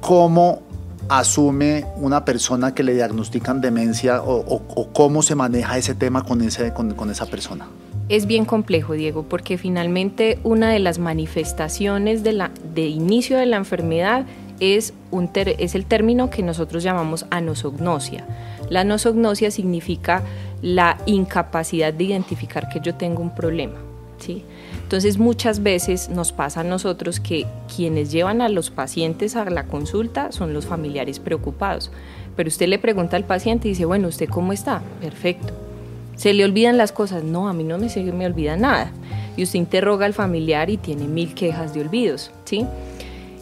cómo 0.01 0.61
asume 1.09 1.85
una 1.97 2.25
persona 2.25 2.73
que 2.73 2.83
le 2.83 2.93
diagnostican 2.93 3.61
demencia 3.61 4.21
o, 4.23 4.61
cómo 4.93 5.21
se 5.21 5.35
maneja 5.35 5.77
ese 5.77 5.95
tema 5.95 6.23
con, 6.23 6.41
esa 6.41 7.25
persona. 7.25 7.67
Es 8.07 8.27
bien 8.27 8.45
complejo, 8.45 8.93
Diego, 8.93 9.23
porque 9.23 9.57
finalmente 9.57 10.37
una 10.43 10.69
de 10.69 10.79
las 10.79 10.99
manifestaciones 10.99 12.23
de 12.23 12.87
inicio 12.87 13.37
de 13.37 13.45
la 13.47 13.57
enfermedad 13.57 14.25
es, 14.59 14.93
un 15.11 15.27
ter, 15.27 15.55
es 15.59 15.75
el 15.75 15.85
término 15.85 16.29
que 16.29 16.43
nosotros 16.43 16.83
llamamos 16.83 17.25
anosognosia. 17.29 18.25
La 18.69 18.81
anosognosia 18.81 19.51
significa 19.51 20.23
la 20.61 20.97
incapacidad 21.05 21.93
de 21.93 22.03
identificar 22.03 22.69
que 22.69 22.79
yo 22.79 22.95
tengo 22.95 23.21
un 23.21 23.33
problema. 23.33 23.84
¿Sí? 24.19 24.43
Entonces 24.83 25.17
muchas 25.17 25.63
veces 25.63 26.09
nos 26.09 26.31
pasa 26.31 26.61
a 26.61 26.63
nosotros 26.63 27.19
que 27.19 27.45
quienes 27.73 28.11
llevan 28.11 28.41
a 28.41 28.49
los 28.49 28.69
pacientes 28.69 29.35
a 29.35 29.49
la 29.49 29.65
consulta 29.65 30.31
son 30.31 30.53
los 30.53 30.65
familiares 30.65 31.19
preocupados. 31.19 31.91
Pero 32.35 32.49
usted 32.49 32.67
le 32.67 32.79
pregunta 32.79 33.17
al 33.17 33.23
paciente 33.23 33.67
y 33.67 33.71
dice, 33.71 33.85
bueno, 33.85 34.07
¿usted 34.07 34.29
cómo 34.29 34.53
está? 34.53 34.81
Perfecto. 35.01 35.53
¿Se 36.15 36.33
le 36.33 36.45
olvidan 36.45 36.77
las 36.77 36.91
cosas? 36.91 37.23
No, 37.23 37.49
a 37.49 37.53
mí 37.53 37.63
no 37.63 37.77
me, 37.77 37.89
se 37.89 38.03
me 38.03 38.25
olvida 38.25 38.55
nada. 38.55 38.91
Y 39.37 39.43
usted 39.43 39.59
interroga 39.59 40.05
al 40.05 40.13
familiar 40.13 40.69
y 40.69 40.77
tiene 40.77 41.07
mil 41.07 41.33
quejas 41.33 41.73
de 41.73 41.81
olvidos, 41.81 42.31
¿sí? 42.45 42.65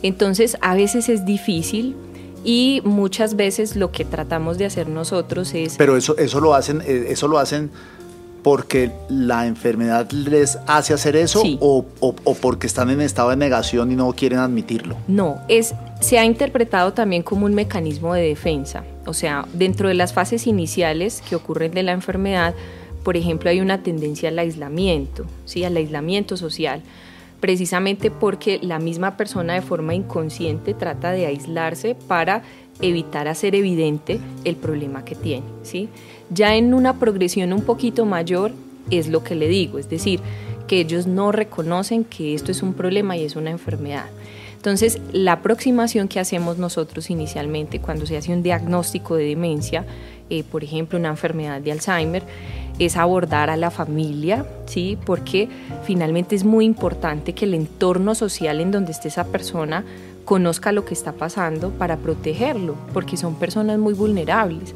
Entonces, 0.01 0.57
a 0.61 0.75
veces 0.75 1.07
es 1.07 1.25
difícil 1.25 1.95
y 2.43 2.81
muchas 2.83 3.35
veces 3.35 3.75
lo 3.75 3.91
que 3.91 4.05
tratamos 4.05 4.57
de 4.57 4.65
hacer 4.65 4.89
nosotros 4.89 5.53
es... 5.53 5.75
Pero 5.77 5.95
eso, 5.95 6.17
eso 6.17 6.41
lo 6.41 6.53
hacen, 6.53 6.81
eh, 6.81 7.05
eso 7.09 7.27
lo 7.27 7.39
hacen 7.39 7.71
porque 8.43 8.91
la 9.09 9.47
enfermedad 9.47 10.11
les 10.11 10.59
hace 10.67 10.93
hacer 10.93 11.15
eso 11.15 11.41
Sí. 11.41 11.57
o, 11.61 11.85
o- 12.01 12.15
o 12.23 12.33
porque 12.35 12.67
están 12.67 12.89
en 12.89 13.01
estado 13.01 13.29
de 13.29 13.37
negación 13.37 13.91
y 13.91 13.95
no 13.95 14.11
quieren 14.13 14.39
admitirlo. 14.39 14.97
No, 15.07 15.37
es, 15.47 15.73
se 16.01 16.19
ha 16.19 16.25
interpretado 16.25 16.93
también 16.93 17.23
como 17.23 17.45
un 17.45 17.55
mecanismo 17.55 18.13
de 18.13 18.23
defensa. 18.27 18.83
O 19.05 19.13
sea, 19.13 19.45
dentro 19.53 19.87
de 19.87 19.93
las 19.93 20.13
fases 20.13 20.45
iniciales 20.45 21.23
que 21.27 21.35
ocurren 21.35 21.71
de 21.71 21.83
la 21.83 21.93
enfermedad, 21.93 22.53
por 23.03 23.17
ejemplo, 23.17 23.49
hay 23.49 23.59
una 23.61 23.81
tendencia 23.83 24.29
al 24.29 24.39
aislamiento, 24.39 25.25
¿sí? 25.45 25.63
al 25.63 25.75
aislamiento 25.77 26.37
social, 26.37 26.81
precisamente 27.39 28.11
porque 28.11 28.59
la 28.61 28.79
misma 28.79 29.17
persona 29.17 29.53
de 29.53 29.61
forma 29.61 29.93
inconsciente 29.95 30.73
trata 30.73 31.11
de 31.11 31.25
aislarse 31.25 31.95
para 31.95 32.43
evitar 32.81 33.27
hacer 33.27 33.55
evidente 33.55 34.19
el 34.45 34.55
problema 34.55 35.03
que 35.05 35.15
tiene. 35.15 35.45
¿sí? 35.63 35.89
Ya 36.33 36.55
en 36.55 36.73
una 36.73 36.99
progresión 36.99 37.53
un 37.53 37.61
poquito 37.61 38.05
mayor 38.05 38.51
es 38.89 39.07
lo 39.07 39.23
que 39.23 39.35
le 39.35 39.47
digo, 39.47 39.77
es 39.77 39.89
decir, 39.89 40.19
que 40.67 40.79
ellos 40.79 41.07
no 41.07 41.31
reconocen 41.31 42.03
que 42.03 42.33
esto 42.33 42.51
es 42.51 42.63
un 42.63 42.73
problema 42.73 43.17
y 43.17 43.23
es 43.23 43.35
una 43.35 43.51
enfermedad. 43.51 44.05
Entonces, 44.55 44.99
la 45.11 45.33
aproximación 45.33 46.07
que 46.07 46.21
hacemos 46.21 46.57
nosotros 46.57 47.09
inicialmente 47.09 47.79
cuando 47.79 48.05
se 48.05 48.15
hace 48.15 48.31
un 48.31 48.43
diagnóstico 48.43 49.17
de 49.17 49.25
demencia, 49.25 49.85
eh, 50.29 50.43
por 50.43 50.63
ejemplo, 50.63 50.97
una 50.97 51.09
enfermedad 51.09 51.59
de 51.59 51.73
Alzheimer, 51.73 52.23
es 52.79 52.95
abordar 52.95 53.49
a 53.49 53.57
la 53.57 53.71
familia, 53.71 54.45
¿sí? 54.65 54.97
Porque 55.05 55.49
finalmente 55.83 56.35
es 56.35 56.45
muy 56.45 56.63
importante 56.63 57.33
que 57.33 57.43
el 57.43 57.53
entorno 57.53 58.15
social 58.15 58.61
en 58.61 58.71
donde 58.71 58.93
esté 58.93 59.09
esa 59.09 59.25
persona 59.25 59.83
conozca 60.23 60.71
lo 60.71 60.85
que 60.85 60.93
está 60.93 61.11
pasando 61.11 61.71
para 61.71 61.97
protegerlo, 61.97 62.75
porque 62.93 63.17
son 63.17 63.35
personas 63.35 63.77
muy 63.77 63.93
vulnerables. 63.93 64.73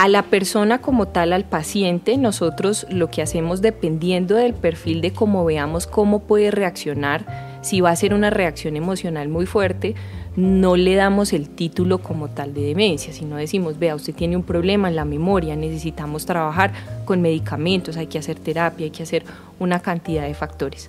A 0.00 0.08
la 0.08 0.22
persona 0.22 0.80
como 0.80 1.08
tal, 1.08 1.34
al 1.34 1.44
paciente, 1.44 2.16
nosotros 2.16 2.86
lo 2.88 3.10
que 3.10 3.20
hacemos 3.20 3.60
dependiendo 3.60 4.34
del 4.34 4.54
perfil 4.54 5.02
de 5.02 5.12
cómo 5.12 5.44
veamos 5.44 5.86
cómo 5.86 6.20
puede 6.20 6.50
reaccionar, 6.50 7.58
si 7.60 7.82
va 7.82 7.90
a 7.90 7.96
ser 7.96 8.14
una 8.14 8.30
reacción 8.30 8.76
emocional 8.76 9.28
muy 9.28 9.44
fuerte, 9.44 9.94
no 10.36 10.76
le 10.76 10.94
damos 10.94 11.34
el 11.34 11.50
título 11.50 11.98
como 11.98 12.30
tal 12.30 12.54
de 12.54 12.62
demencia, 12.62 13.12
sino 13.12 13.36
decimos, 13.36 13.78
vea, 13.78 13.94
usted 13.94 14.14
tiene 14.14 14.38
un 14.38 14.42
problema 14.42 14.88
en 14.88 14.96
la 14.96 15.04
memoria, 15.04 15.54
necesitamos 15.54 16.24
trabajar 16.24 16.72
con 17.04 17.20
medicamentos, 17.20 17.98
hay 17.98 18.06
que 18.06 18.18
hacer 18.18 18.38
terapia, 18.38 18.84
hay 18.84 18.92
que 18.92 19.02
hacer 19.02 19.24
una 19.58 19.80
cantidad 19.80 20.22
de 20.22 20.32
factores. 20.32 20.88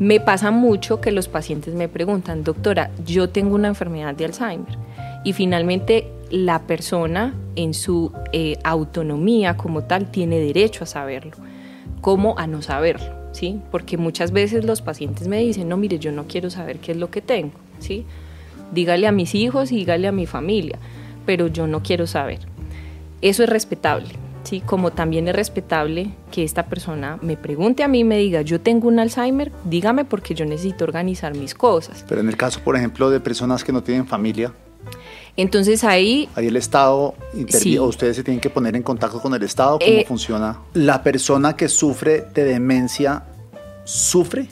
Me 0.00 0.18
pasa 0.18 0.50
mucho 0.50 1.00
que 1.00 1.12
los 1.12 1.28
pacientes 1.28 1.74
me 1.74 1.86
preguntan, 1.86 2.42
doctora, 2.42 2.90
yo 3.06 3.28
tengo 3.28 3.54
una 3.54 3.68
enfermedad 3.68 4.12
de 4.16 4.24
Alzheimer 4.24 4.76
y 5.22 5.34
finalmente 5.34 6.08
la 6.30 6.62
persona 6.62 7.34
en 7.56 7.74
su 7.74 8.12
eh, 8.32 8.56
autonomía 8.64 9.56
como 9.56 9.84
tal 9.84 10.10
tiene 10.10 10.38
derecho 10.38 10.84
a 10.84 10.86
saberlo, 10.86 11.32
¿cómo 12.00 12.38
a 12.38 12.46
no 12.46 12.62
saberlo? 12.62 13.20
¿Sí? 13.32 13.60
Porque 13.70 13.96
muchas 13.96 14.32
veces 14.32 14.64
los 14.64 14.82
pacientes 14.82 15.28
me 15.28 15.38
dicen, 15.38 15.68
no, 15.68 15.76
mire, 15.76 15.98
yo 15.98 16.10
no 16.10 16.24
quiero 16.26 16.50
saber 16.50 16.78
qué 16.78 16.92
es 16.92 16.98
lo 16.98 17.10
que 17.10 17.20
tengo, 17.20 17.52
¿sí? 17.78 18.04
dígale 18.72 19.06
a 19.06 19.12
mis 19.12 19.34
hijos 19.34 19.72
y 19.72 19.76
dígale 19.76 20.08
a 20.08 20.12
mi 20.12 20.26
familia, 20.26 20.78
pero 21.26 21.46
yo 21.48 21.66
no 21.66 21.82
quiero 21.82 22.06
saber. 22.06 22.40
Eso 23.22 23.42
es 23.42 23.48
respetable, 23.48 24.10
¿sí? 24.44 24.60
Como 24.60 24.92
también 24.92 25.28
es 25.28 25.34
respetable 25.34 26.10
que 26.30 26.42
esta 26.44 26.66
persona 26.66 27.18
me 27.22 27.36
pregunte 27.36 27.82
a 27.82 27.88
mí, 27.88 28.04
me 28.04 28.18
diga, 28.18 28.42
yo 28.42 28.60
tengo 28.60 28.88
un 28.88 28.98
Alzheimer, 28.98 29.52
dígame 29.64 30.04
porque 30.04 30.34
yo 30.34 30.44
necesito 30.46 30.84
organizar 30.84 31.36
mis 31.36 31.54
cosas. 31.54 32.04
Pero 32.08 32.20
en 32.20 32.28
el 32.28 32.36
caso, 32.36 32.60
por 32.60 32.76
ejemplo, 32.76 33.10
de 33.10 33.20
personas 33.20 33.64
que 33.64 33.72
no 33.72 33.82
tienen 33.82 34.06
familia, 34.06 34.52
entonces 35.36 35.84
ahí... 35.84 36.28
Ahí 36.34 36.48
el 36.48 36.56
Estado 36.56 37.14
interviene, 37.34 37.80
o 37.80 37.84
ustedes 37.84 38.16
se 38.16 38.24
tienen 38.24 38.40
que 38.40 38.50
poner 38.50 38.76
en 38.76 38.82
contacto 38.82 39.20
con 39.20 39.34
el 39.34 39.42
Estado, 39.42 39.78
¿cómo 39.78 39.90
eh, 39.90 40.04
funciona? 40.06 40.58
¿La 40.74 41.02
persona 41.02 41.56
que 41.56 41.68
sufre 41.68 42.26
de 42.34 42.44
demencia 42.44 43.24
sufre? 43.84 44.48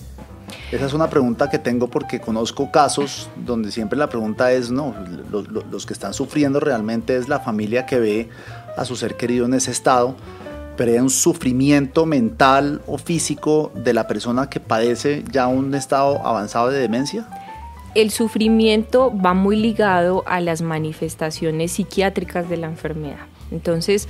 Esa 0.71 0.87
es 0.87 0.93
una 0.93 1.09
pregunta 1.09 1.49
que 1.49 1.59
tengo 1.59 1.89
porque 1.89 2.21
conozco 2.21 2.71
casos 2.71 3.31
donde 3.37 3.71
siempre 3.71 3.99
la 3.99 4.09
pregunta 4.09 4.53
es, 4.53 4.71
no, 4.71 4.95
los, 5.31 5.87
que 5.87 5.93
están 5.95 6.13
sufriendo 6.13 6.61
realmente 6.61 7.17
es 7.17 7.29
la 7.29 7.41
familia 7.41 7.87
que 7.87 7.99
ve 7.99 8.29
a 8.77 8.85
su 8.85 8.95
ser 8.97 9.17
querido 9.17 9.47
en 9.47 9.55
ese 9.55 9.71
estado, 9.71 10.15
pero 10.77 10.93
hay 10.93 10.99
un 10.99 11.11
sufrimiento 11.11 12.07
mental 12.07 12.83
o 12.87 12.99
físico 12.99 13.73
de 13.75 13.95
la 13.95 14.07
persona 14.07 14.51
que 14.51 14.61
padece 14.61 15.25
ya 15.31 15.47
un 15.47 15.75
estado 15.75 16.27
avanzado 16.27 16.69
de 16.69 16.79
demencia. 16.79 17.27
El 17.95 18.11
sufrimiento 18.11 19.13
va 19.15 19.35
muy 19.35 19.57
ligado 19.57 20.23
a 20.27 20.41
las 20.41 20.63
manifestaciones 20.63 21.73
psiquiátricas 21.73 22.49
de 22.49 22.57
la 22.59 22.67
enfermedad. 22.67 23.27
Entonces, 23.51 24.09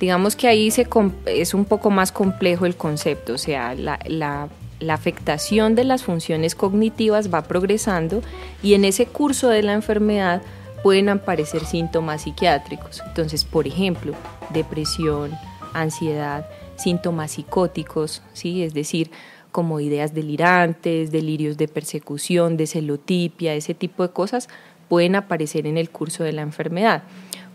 digamos 0.00 0.36
que 0.36 0.48
ahí 0.48 0.70
se, 0.70 0.86
es 1.26 1.54
un 1.54 1.64
poco 1.64 1.90
más 1.90 2.12
complejo 2.12 2.66
el 2.66 2.76
concepto, 2.76 3.34
o 3.34 3.38
sea, 3.38 3.74
la, 3.74 3.98
la 4.06 4.48
la 4.82 4.94
afectación 4.94 5.74
de 5.74 5.84
las 5.84 6.02
funciones 6.02 6.54
cognitivas 6.54 7.32
va 7.32 7.42
progresando 7.42 8.20
y 8.62 8.74
en 8.74 8.84
ese 8.84 9.06
curso 9.06 9.48
de 9.48 9.62
la 9.62 9.72
enfermedad 9.72 10.42
pueden 10.82 11.08
aparecer 11.08 11.64
síntomas 11.64 12.22
psiquiátricos. 12.22 13.00
Entonces, 13.06 13.44
por 13.44 13.66
ejemplo, 13.66 14.14
depresión, 14.50 15.32
ansiedad, 15.72 16.46
síntomas 16.76 17.32
psicóticos, 17.32 18.22
¿sí? 18.32 18.64
es 18.64 18.74
decir, 18.74 19.10
como 19.52 19.80
ideas 19.80 20.14
delirantes, 20.14 21.12
delirios 21.12 21.56
de 21.56 21.68
persecución, 21.68 22.56
de 22.56 22.66
celotipia, 22.66 23.54
ese 23.54 23.74
tipo 23.74 24.02
de 24.02 24.12
cosas, 24.12 24.48
pueden 24.88 25.14
aparecer 25.14 25.66
en 25.66 25.78
el 25.78 25.90
curso 25.90 26.24
de 26.24 26.32
la 26.32 26.42
enfermedad. 26.42 27.04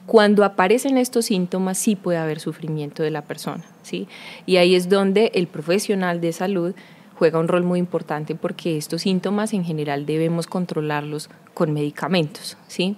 Cuando 0.06 0.46
aparecen 0.46 0.98
estos 0.98 1.26
síntomas 1.26 1.78
sí 1.78 1.98
puede 1.98 2.18
haber 2.18 2.40
sufrimiento 2.40 3.04
de 3.04 3.12
la 3.12 3.24
persona, 3.24 3.66
¿sí? 3.84 4.08
Y 4.46 4.56
ahí 4.56 4.74
es 4.74 4.88
donde 4.88 5.32
el 5.36 5.48
profesional 5.48 6.22
de 6.22 6.32
salud 6.32 6.74
juega 7.18 7.40
un 7.40 7.48
rol 7.48 7.64
muy 7.64 7.80
importante 7.80 8.36
porque 8.36 8.78
estos 8.78 9.02
síntomas 9.02 9.54
en 9.54 9.66
general 9.66 10.06
debemos 10.06 10.48
controlarlos 10.48 11.30
con 11.54 11.74
medicamentos. 11.74 12.58
¿sí? 12.68 12.96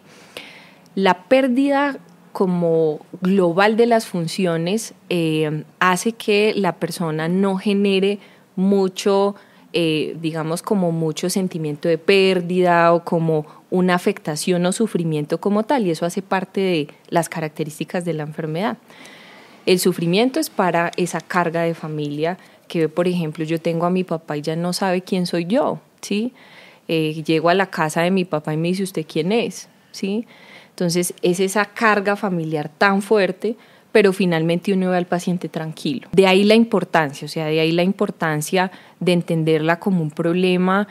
La 0.95 1.23
pérdida 1.23 1.97
como 2.31 2.99
global 3.21 3.77
de 3.77 3.85
las 3.85 4.05
funciones 4.05 4.93
eh, 5.09 5.63
hace 5.79 6.11
que 6.11 6.53
la 6.55 6.73
persona 6.75 7.27
no 7.27 7.57
genere 7.57 8.19
mucho, 8.55 9.35
eh, 9.73 10.17
digamos, 10.21 10.61
como 10.61 10.91
mucho 10.91 11.29
sentimiento 11.29 11.87
de 11.87 11.97
pérdida 11.97 12.93
o 12.93 13.03
como 13.03 13.45
una 13.69 13.95
afectación 13.95 14.65
o 14.65 14.71
sufrimiento 14.71 15.39
como 15.39 15.63
tal, 15.63 15.85
y 15.85 15.91
eso 15.91 16.05
hace 16.05 16.21
parte 16.21 16.61
de 16.61 16.87
las 17.09 17.29
características 17.29 18.05
de 18.05 18.13
la 18.13 18.23
enfermedad. 18.23 18.77
El 19.65 19.79
sufrimiento 19.79 20.39
es 20.39 20.49
para 20.49 20.91
esa 20.97 21.21
carga 21.21 21.61
de 21.61 21.75
familia 21.75 22.37
que, 22.67 22.89
por 22.89 23.07
ejemplo, 23.07 23.43
yo 23.43 23.59
tengo 23.59 23.85
a 23.85 23.89
mi 23.89 24.03
papá 24.03 24.37
y 24.37 24.41
ya 24.41 24.55
no 24.55 24.73
sabe 24.73 25.01
quién 25.01 25.25
soy 25.25 25.45
yo, 25.45 25.79
¿sí? 26.01 26.33
Eh, 26.87 27.21
llego 27.23 27.49
a 27.49 27.53
la 27.53 27.67
casa 27.67 28.01
de 28.01 28.09
mi 28.09 28.25
papá 28.25 28.53
y 28.53 28.57
me 28.57 28.69
dice, 28.69 28.83
¿usted 28.83 29.05
quién 29.07 29.31
es? 29.31 29.69
¿Sí? 29.91 30.25
Entonces, 30.69 31.13
es 31.21 31.39
esa 31.39 31.65
carga 31.65 32.15
familiar 32.15 32.69
tan 32.69 33.01
fuerte, 33.01 33.57
pero 33.91 34.13
finalmente 34.13 34.73
uno 34.73 34.91
ve 34.91 34.97
al 34.97 35.07
paciente 35.07 35.49
tranquilo. 35.49 36.07
De 36.11 36.27
ahí 36.27 36.43
la 36.43 36.55
importancia, 36.55 37.25
o 37.25 37.29
sea, 37.29 37.45
de 37.45 37.59
ahí 37.59 37.71
la 37.71 37.83
importancia 37.83 38.71
de 38.99 39.13
entenderla 39.13 39.79
como 39.79 40.01
un 40.01 40.11
problema 40.11 40.87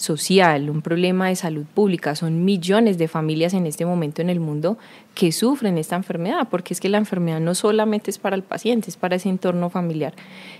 social, 0.00 0.70
un 0.70 0.80
problema 0.80 1.28
de 1.28 1.36
salud 1.36 1.66
pública. 1.74 2.14
Son 2.14 2.44
millones 2.44 2.96
de 2.96 3.06
familias 3.06 3.52
en 3.52 3.66
este 3.66 3.84
momento 3.84 4.22
en 4.22 4.30
el 4.30 4.40
mundo 4.40 4.78
que 5.14 5.30
sufren 5.30 5.76
esta 5.76 5.96
enfermedad, 5.96 6.48
porque 6.50 6.72
es 6.72 6.80
que 6.80 6.88
la 6.88 6.98
enfermedad 6.98 7.40
no 7.40 7.54
solamente 7.54 8.10
es 8.10 8.18
para 8.18 8.34
el 8.34 8.42
paciente, 8.42 8.88
es 8.88 8.96
para 8.96 9.16
ese 9.16 9.28
entorno 9.28 9.68
familiar. 9.68 10.14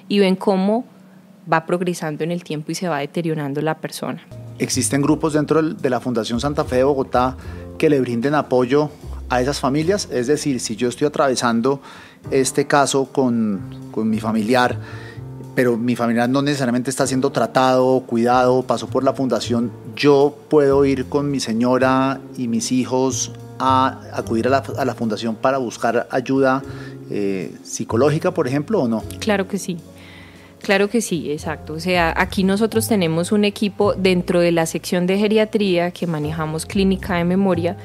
Y 0.08 0.18
ven 0.18 0.36
cómo 0.36 0.84
va 1.50 1.64
progresando 1.64 2.22
en 2.22 2.32
el 2.32 2.44
tiempo 2.44 2.70
y 2.70 2.74
se 2.74 2.88
va 2.88 2.98
deteriorando 2.98 3.62
la 3.62 3.78
persona. 3.78 4.22
¿Existen 4.58 5.00
grupos 5.00 5.32
dentro 5.32 5.62
de 5.62 5.90
la 5.90 6.00
Fundación 6.00 6.38
Santa 6.38 6.64
Fe 6.64 6.76
de 6.76 6.84
Bogotá 6.84 7.36
que 7.78 7.88
le 7.88 7.98
brinden 7.98 8.34
apoyo 8.34 8.90
a 9.30 9.40
esas 9.40 9.60
familias? 9.60 10.08
Es 10.10 10.26
decir, 10.26 10.60
si 10.60 10.76
yo 10.76 10.88
estoy 10.88 11.06
atravesando 11.06 11.80
este 12.30 12.66
caso 12.66 13.06
con, 13.06 13.88
con 13.90 14.10
mi 14.10 14.20
familiar, 14.20 14.78
pero 15.54 15.76
mi 15.76 15.96
familia 15.96 16.28
no 16.28 16.42
necesariamente 16.42 16.90
está 16.90 17.06
siendo 17.06 17.30
tratado, 17.30 18.00
cuidado, 18.00 18.62
pasó 18.62 18.86
por 18.88 19.04
la 19.04 19.14
fundación, 19.14 19.70
yo 19.96 20.36
puedo 20.48 20.84
ir 20.84 21.06
con 21.06 21.30
mi 21.30 21.40
señora 21.40 22.20
y 22.36 22.48
mis 22.48 22.72
hijos 22.72 23.32
a 23.58 24.00
acudir 24.14 24.48
a 24.48 24.84
la, 24.84 24.94
fundación 24.94 25.36
para 25.36 25.58
buscar 25.58 26.08
ayuda 26.10 26.62
eh, 27.10 27.54
psicológica, 27.62 28.32
por 28.32 28.48
ejemplo, 28.48 28.80
o 28.80 28.88
no? 28.88 29.04
Claro 29.18 29.46
que 29.46 29.58
sí. 29.58 29.76
Claro 30.62 30.88
que 30.88 31.00
sí, 31.00 31.30
exacto. 31.30 31.74
O 31.74 31.80
sea, 31.80 32.12
aquí 32.16 32.44
nosotros 32.44 32.88
tenemos 32.88 33.32
un 33.32 33.44
equipo 33.44 33.94
dentro 33.94 34.40
de 34.40 34.52
la 34.52 34.66
sección 34.66 35.06
de 35.06 35.18
geriatría 35.18 35.90
que 35.90 36.06
manejamos 36.06 36.66
clínica 36.66 37.16
de 37.16 37.24
memoria, 37.24 37.76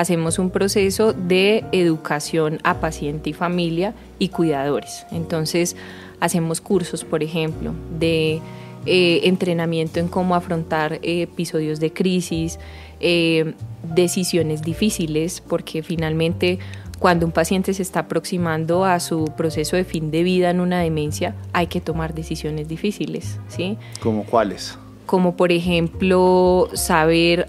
hacemos 0.00 0.38
un 0.38 0.50
proceso 0.50 1.12
de 1.12 1.64
educación 1.72 2.58
a 2.64 2.80
paciente 2.80 3.30
y 3.30 3.32
familia 3.32 3.94
y 4.18 4.28
cuidadores. 4.28 5.06
Entonces, 5.10 5.76
Hacemos 6.20 6.60
cursos, 6.60 7.04
por 7.04 7.22
ejemplo, 7.22 7.72
de 7.98 8.40
eh, 8.86 9.20
entrenamiento 9.24 10.00
en 10.00 10.08
cómo 10.08 10.34
afrontar 10.34 10.98
episodios 11.02 11.78
de 11.78 11.92
crisis, 11.92 12.58
eh, 13.00 13.54
decisiones 13.94 14.62
difíciles, 14.62 15.40
porque 15.40 15.82
finalmente 15.82 16.58
cuando 16.98 17.24
un 17.24 17.30
paciente 17.30 17.72
se 17.72 17.82
está 17.82 18.00
aproximando 18.00 18.84
a 18.84 18.98
su 18.98 19.26
proceso 19.36 19.76
de 19.76 19.84
fin 19.84 20.10
de 20.10 20.24
vida 20.24 20.50
en 20.50 20.58
una 20.58 20.80
demencia, 20.80 21.36
hay 21.52 21.68
que 21.68 21.80
tomar 21.80 22.12
decisiones 22.12 22.66
difíciles, 22.66 23.38
¿sí? 23.46 23.78
¿Como 24.02 24.24
cuáles? 24.24 24.76
Como 25.06 25.36
por 25.36 25.52
ejemplo 25.52 26.68
saber 26.74 27.48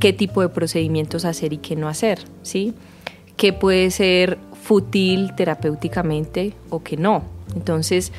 qué 0.00 0.12
tipo 0.12 0.40
de 0.42 0.48
procedimientos 0.48 1.24
hacer 1.24 1.52
y 1.52 1.58
qué 1.58 1.76
no 1.76 1.88
hacer, 1.88 2.20
¿sí? 2.42 2.74
¿Qué 3.36 3.52
puede 3.52 3.90
ser 3.90 4.38
fútil 4.62 5.34
terapéuticamente 5.36 6.52
o 6.70 6.82
qué 6.82 6.96
no? 6.96 7.24
Entonces 7.54 8.12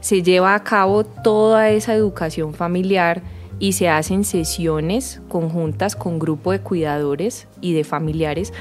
se 0.00 0.22
lleva 0.22 0.54
a 0.54 0.64
cabo 0.64 1.04
toda 1.04 1.70
esa 1.70 1.94
educación 1.94 2.54
familiar 2.54 3.22
y 3.58 3.72
se 3.72 3.88
hacen 3.88 4.24
sesiones 4.24 5.20
conjuntas 5.28 5.94
con 5.94 6.18
grupo 6.18 6.50
de 6.50 6.60
cuidadores 6.60 7.46
y 7.60 7.74
de 7.74 7.84
familiares, 7.84 8.52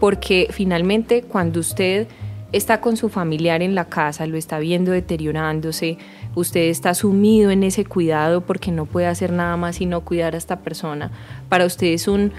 porque 0.00 0.48
finalmente 0.50 1.22
cuando 1.22 1.60
usted 1.60 2.08
está 2.52 2.80
con 2.80 2.96
su 2.96 3.08
familiar 3.08 3.62
en 3.62 3.74
la 3.74 3.84
casa, 3.84 4.26
lo 4.26 4.36
está 4.36 4.58
viendo 4.58 4.90
deteriorándose, 4.90 5.98
usted 6.38 6.68
está 6.68 6.94
sumido 6.94 7.50
en 7.50 7.62
ese 7.62 7.84
cuidado 7.84 8.40
porque 8.40 8.70
no 8.70 8.86
puede 8.86 9.06
hacer 9.06 9.32
nada 9.32 9.56
más 9.56 9.76
sino 9.76 10.00
cuidar 10.02 10.34
a 10.34 10.38
esta 10.38 10.60
persona, 10.60 11.10
para 11.48 11.66
usted 11.66 11.88
es 11.88 12.08
un 12.08 12.32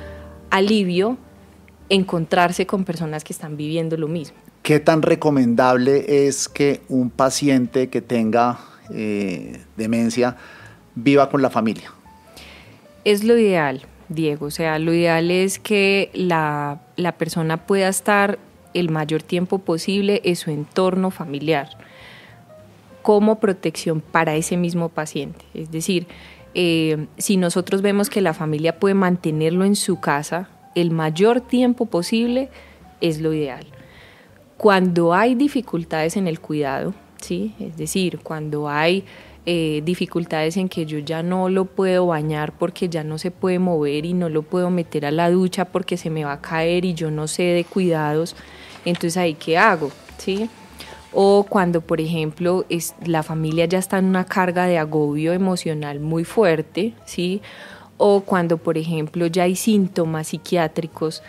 alivio 0.50 1.18
encontrarse 1.90 2.66
con 2.66 2.84
personas 2.86 3.24
que 3.24 3.34
están 3.34 3.58
viviendo 3.58 3.98
lo 3.98 4.08
mismo. 4.08 4.38
¿qué 4.70 4.80
tan 4.80 5.02
recomendable 5.02 6.28
es 6.28 6.48
que 6.48 6.82
un 6.90 7.10
paciente 7.10 7.90
que 7.90 8.02
tenga 8.02 8.60
eh, 8.94 9.62
demencia 9.78 10.38
viva 10.94 11.30
con 11.30 11.42
la 11.42 11.50
familia? 11.50 11.92
Es 13.04 13.24
lo 13.24 13.36
ideal, 13.36 13.82
Diego. 14.10 14.46
O 14.46 14.52
sea, 14.52 14.78
lo 14.78 14.94
ideal 14.94 15.32
es 15.32 15.58
que 15.58 16.12
la, 16.14 16.82
la 16.98 17.14
persona 17.14 17.66
pueda 17.66 17.88
estar 17.88 18.38
el 18.76 18.90
mayor 18.90 19.24
tiempo 19.24 19.58
posible 19.58 20.22
en 20.24 20.36
su 20.36 20.52
entorno 20.52 21.10
familiar 21.10 21.70
como 23.10 23.40
protección 23.40 24.02
para 24.02 24.36
ese 24.36 24.56
mismo 24.56 24.90
paciente. 24.90 25.44
Es 25.56 25.72
decir, 25.72 26.06
eh, 26.54 27.08
si 27.18 27.38
nosotros 27.38 27.82
vemos 27.82 28.08
que 28.08 28.22
la 28.22 28.36
familia 28.36 28.78
puede 28.78 28.94
mantenerlo 28.94 29.66
en 29.66 29.76
su 29.76 30.00
casa 30.00 30.48
el 30.76 30.92
mayor 30.92 31.42
tiempo 31.42 31.88
posible, 31.88 32.50
es 33.02 33.20
lo 33.20 33.34
ideal. 33.34 33.66
Cuando 34.58 35.16
hay 35.16 35.34
dificultades 35.34 36.18
en 36.18 36.28
el 36.28 36.40
cuidado, 36.40 36.94
¿sí? 37.20 37.56
es 37.60 37.78
decir, 37.78 38.20
cuando 38.20 38.70
hay 38.70 39.06
eh, 39.48 39.82
dificultades 39.84 40.56
en 40.58 40.70
que 40.70 40.86
yo 40.86 41.00
ya 41.00 41.24
no 41.24 41.50
lo 41.50 41.66
puedo 41.66 42.06
bañar 42.06 42.56
porque 42.60 42.90
ya 42.90 43.04
no 43.04 43.18
se 43.18 43.32
puede 43.32 43.58
mover 43.58 44.06
y 44.06 44.14
no 44.14 44.30
lo 44.30 44.44
puedo 44.44 44.70
meter 44.70 45.08
a 45.08 45.12
la 45.12 45.32
ducha 45.32 45.66
porque 45.66 45.98
se 45.98 46.12
me 46.12 46.26
va 46.26 46.34
a 46.34 46.42
caer 46.42 46.86
y 46.86 46.94
yo 46.94 47.10
no 47.10 47.28
sé 47.28 47.42
de 47.42 47.64
cuidados, 47.64 48.36
entonces 48.86 49.18
ahí 49.18 49.34
qué 49.34 49.58
hago, 49.58 49.90
¿sí? 50.20 50.48
O 51.14 51.46
cuando, 51.48 51.82
por 51.82 52.02
ejemplo, 52.02 52.66
es, 52.70 52.96
la 53.06 53.24
familia 53.24 53.66
ya 53.66 53.80
está 53.80 53.98
en 53.98 54.06
una 54.06 54.26
carga 54.26 54.66
de 54.66 54.78
agobio 54.78 55.34
emocional 55.34 56.00
muy 56.00 56.24
fuerte, 56.24 56.94
¿sí? 57.06 57.42
O 57.98 58.22
cuando, 58.22 58.58
por 58.58 58.78
ejemplo, 58.78 59.28
ya 59.28 59.44
hay 59.44 59.56
síntomas 59.56 60.28
psiquiátricos 60.28 61.24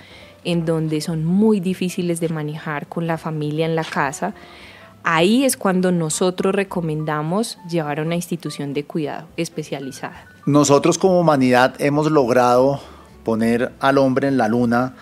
en 0.44 0.64
donde 0.64 1.00
son 1.00 1.24
muy 1.24 1.60
difíciles 1.60 2.20
de 2.20 2.28
manejar 2.28 2.86
con 2.86 3.06
la 3.06 3.18
familia 3.18 3.66
en 3.66 3.74
la 3.74 3.84
casa, 3.84 4.34
ahí 5.02 5.44
es 5.44 5.56
cuando 5.56 5.92
nosotros 5.92 6.54
recomendamos 6.54 7.58
llevar 7.68 8.00
a 8.00 8.02
una 8.02 8.14
institución 8.14 8.72
de 8.74 8.84
cuidado 8.84 9.26
especializada. 9.36 10.26
Nosotros 10.46 10.98
como 10.98 11.20
humanidad 11.20 11.74
hemos 11.78 12.10
logrado 12.10 12.80
poner 13.24 13.72
al 13.80 13.98
hombre 13.98 14.28
en 14.28 14.38
la 14.38 14.48
luna, 14.48 14.94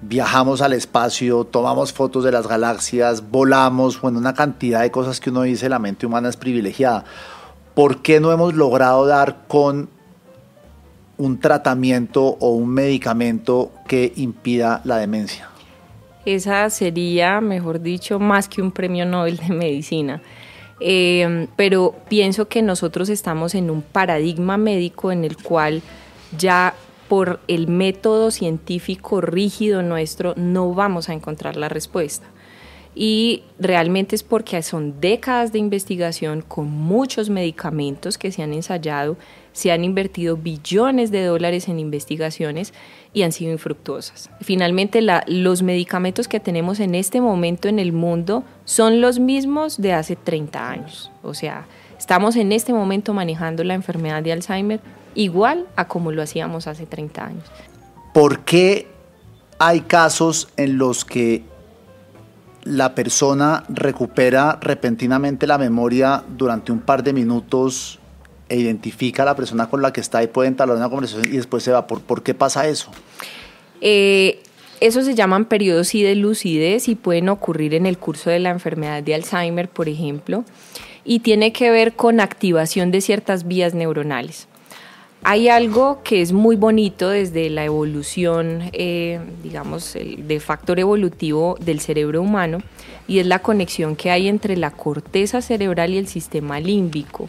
viajamos 0.00 0.62
al 0.62 0.72
espacio, 0.72 1.44
tomamos 1.44 1.92
fotos 1.92 2.24
de 2.24 2.32
las 2.32 2.46
galaxias, 2.46 3.30
volamos, 3.30 4.00
bueno, 4.00 4.18
una 4.18 4.34
cantidad 4.34 4.82
de 4.82 4.90
cosas 4.90 5.20
que 5.20 5.30
uno 5.30 5.42
dice 5.42 5.68
la 5.68 5.78
mente 5.78 6.06
humana 6.06 6.28
es 6.28 6.36
privilegiada. 6.36 7.04
¿Por 7.74 8.02
qué 8.02 8.20
no 8.20 8.32
hemos 8.32 8.54
logrado 8.54 9.06
dar 9.06 9.46
con 9.48 9.88
un 11.16 11.40
tratamiento 11.40 12.24
o 12.24 12.50
un 12.50 12.68
medicamento 12.68 13.72
que 13.86 14.12
impida 14.16 14.80
la 14.84 14.98
demencia? 14.98 15.48
Esa 16.24 16.68
sería, 16.70 17.40
mejor 17.40 17.80
dicho, 17.80 18.18
más 18.18 18.48
que 18.48 18.62
un 18.62 18.70
premio 18.70 19.06
Nobel 19.06 19.36
de 19.36 19.54
medicina. 19.54 20.20
Eh, 20.80 21.48
pero 21.56 21.94
pienso 22.08 22.46
que 22.46 22.62
nosotros 22.62 23.08
estamos 23.08 23.54
en 23.54 23.70
un 23.70 23.82
paradigma 23.82 24.56
médico 24.56 25.10
en 25.10 25.24
el 25.24 25.36
cual 25.36 25.82
ya 26.36 26.74
por 27.08 27.40
el 27.48 27.68
método 27.68 28.30
científico 28.30 29.20
rígido 29.20 29.82
nuestro 29.82 30.34
no 30.36 30.74
vamos 30.74 31.08
a 31.08 31.14
encontrar 31.14 31.56
la 31.56 31.68
respuesta. 31.68 32.26
Y 32.94 33.44
realmente 33.60 34.16
es 34.16 34.24
porque 34.24 34.60
son 34.62 35.00
décadas 35.00 35.52
de 35.52 35.60
investigación 35.60 36.42
con 36.42 36.68
muchos 36.68 37.30
medicamentos 37.30 38.18
que 38.18 38.32
se 38.32 38.42
han 38.42 38.52
ensayado, 38.52 39.16
se 39.52 39.70
han 39.70 39.84
invertido 39.84 40.36
billones 40.36 41.12
de 41.12 41.24
dólares 41.24 41.68
en 41.68 41.78
investigaciones 41.78 42.74
y 43.12 43.22
han 43.22 43.30
sido 43.30 43.52
infructuosas. 43.52 44.30
Finalmente, 44.40 45.00
los 45.28 45.62
medicamentos 45.62 46.26
que 46.26 46.40
tenemos 46.40 46.80
en 46.80 46.96
este 46.96 47.20
momento 47.20 47.68
en 47.68 47.78
el 47.78 47.92
mundo 47.92 48.42
son 48.64 49.00
los 49.00 49.20
mismos 49.20 49.80
de 49.80 49.92
hace 49.92 50.16
30 50.16 50.68
años. 50.68 51.12
O 51.22 51.34
sea, 51.34 51.68
estamos 51.98 52.34
en 52.34 52.50
este 52.50 52.72
momento 52.72 53.14
manejando 53.14 53.62
la 53.62 53.74
enfermedad 53.74 54.24
de 54.24 54.32
Alzheimer 54.32 54.80
igual 55.14 55.66
a 55.76 55.88
como 55.88 56.12
lo 56.12 56.22
hacíamos 56.22 56.66
hace 56.66 56.86
30 56.86 57.24
años. 57.24 57.44
¿Por 58.12 58.40
qué 58.40 58.88
hay 59.58 59.80
casos 59.80 60.48
en 60.56 60.78
los 60.78 61.04
que 61.04 61.44
la 62.64 62.94
persona 62.94 63.64
recupera 63.68 64.58
repentinamente 64.60 65.46
la 65.46 65.58
memoria 65.58 66.24
durante 66.28 66.72
un 66.72 66.80
par 66.80 67.02
de 67.02 67.12
minutos 67.12 67.98
e 68.48 68.56
identifica 68.56 69.22
a 69.22 69.26
la 69.26 69.36
persona 69.36 69.68
con 69.68 69.82
la 69.82 69.92
que 69.92 70.00
está 70.00 70.22
y 70.22 70.26
puede 70.26 70.48
entablar 70.48 70.76
una 70.76 70.88
conversación 70.88 71.32
y 71.32 71.36
después 71.36 71.62
se 71.62 71.72
va? 71.72 71.86
¿Por, 71.86 72.22
qué 72.22 72.34
pasa 72.34 72.66
eso? 72.66 72.90
Eh, 73.80 74.42
eso 74.80 75.02
se 75.02 75.14
llaman 75.14 75.44
periodos 75.46 75.92
de 75.92 76.14
lucidez 76.14 76.88
y 76.88 76.94
pueden 76.94 77.28
ocurrir 77.28 77.74
en 77.74 77.86
el 77.86 77.98
curso 77.98 78.30
de 78.30 78.38
la 78.38 78.50
enfermedad 78.50 79.02
de 79.02 79.14
Alzheimer, 79.14 79.68
por 79.68 79.88
ejemplo, 79.88 80.44
y 81.04 81.20
tiene 81.20 81.52
que 81.52 81.70
ver 81.70 81.94
con 81.94 82.20
activación 82.20 82.90
de 82.90 83.00
ciertas 83.00 83.46
vías 83.46 83.74
neuronales. 83.74 84.47
Hay 85.24 85.48
algo 85.48 86.00
que 86.04 86.22
es 86.22 86.32
muy 86.32 86.56
bonito 86.56 87.10
desde 87.10 87.50
la 87.50 87.64
evolución, 87.64 88.70
eh, 88.72 89.20
digamos, 89.42 89.96
el, 89.96 90.28
de 90.28 90.38
factor 90.38 90.78
evolutivo 90.78 91.56
del 91.60 91.80
cerebro 91.80 92.22
humano, 92.22 92.58
y 93.08 93.18
es 93.18 93.26
la 93.26 93.40
conexión 93.40 93.96
que 93.96 94.10
hay 94.10 94.28
entre 94.28 94.56
la 94.56 94.70
corteza 94.70 95.42
cerebral 95.42 95.92
y 95.92 95.98
el 95.98 96.06
sistema 96.06 96.60
límbico. 96.60 97.28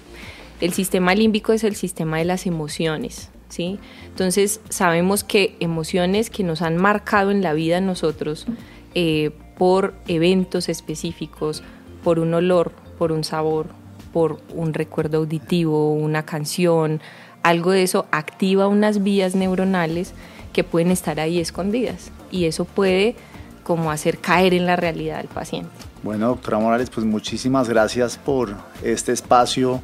El 0.62 0.74
sistema 0.74 1.16
límbico 1.16 1.52
es 1.52 1.64
el 1.64 1.76
sistema 1.76 2.18
de 2.18 2.26
las 2.26 2.46
emociones, 2.46 3.30
¿sí? 3.48 3.80
Entonces 4.08 4.62
sabemos 4.70 5.24
que 5.24 5.56
emociones 5.60 6.30
que 6.30 6.44
nos 6.44 6.62
han 6.62 6.78
marcado 6.78 7.32
en 7.32 7.42
la 7.42 7.54
vida 7.54 7.82
nosotros 7.82 8.46
eh, 8.94 9.32
por 9.58 9.96
eventos 10.08 10.70
específicos, 10.70 11.64
por 12.04 12.20
un 12.20 12.34
olor, 12.34 12.72
por 12.98 13.12
un 13.12 13.24
sabor, 13.24 13.68
por 14.12 14.40
un 14.54 14.74
recuerdo 14.74 15.20
auditivo, 15.20 15.94
una 15.94 16.26
canción, 16.26 17.02
algo 17.44 17.72
de 17.72 17.84
eso 17.84 18.06
activa 18.12 18.68
unas 18.68 19.04
vías 19.04 19.36
neuronales 19.36 20.14
que 20.54 20.64
pueden 20.64 20.92
estar 20.92 21.20
ahí 21.20 21.40
escondidas 21.40 22.12
y 22.32 22.46
eso 22.46 22.66
puede 22.66 23.16
como 23.64 23.92
hacer 23.92 24.18
caer 24.18 24.54
en 24.54 24.66
la 24.66 24.76
realidad 24.76 25.20
al 25.20 25.28
paciente. 25.28 25.70
Bueno, 26.02 26.30
doctora 26.30 26.60
Morales, 26.60 26.90
pues 26.90 27.06
muchísimas 27.06 27.68
gracias 27.68 28.18
por 28.18 28.56
este 28.84 29.12
espacio. 29.12 29.82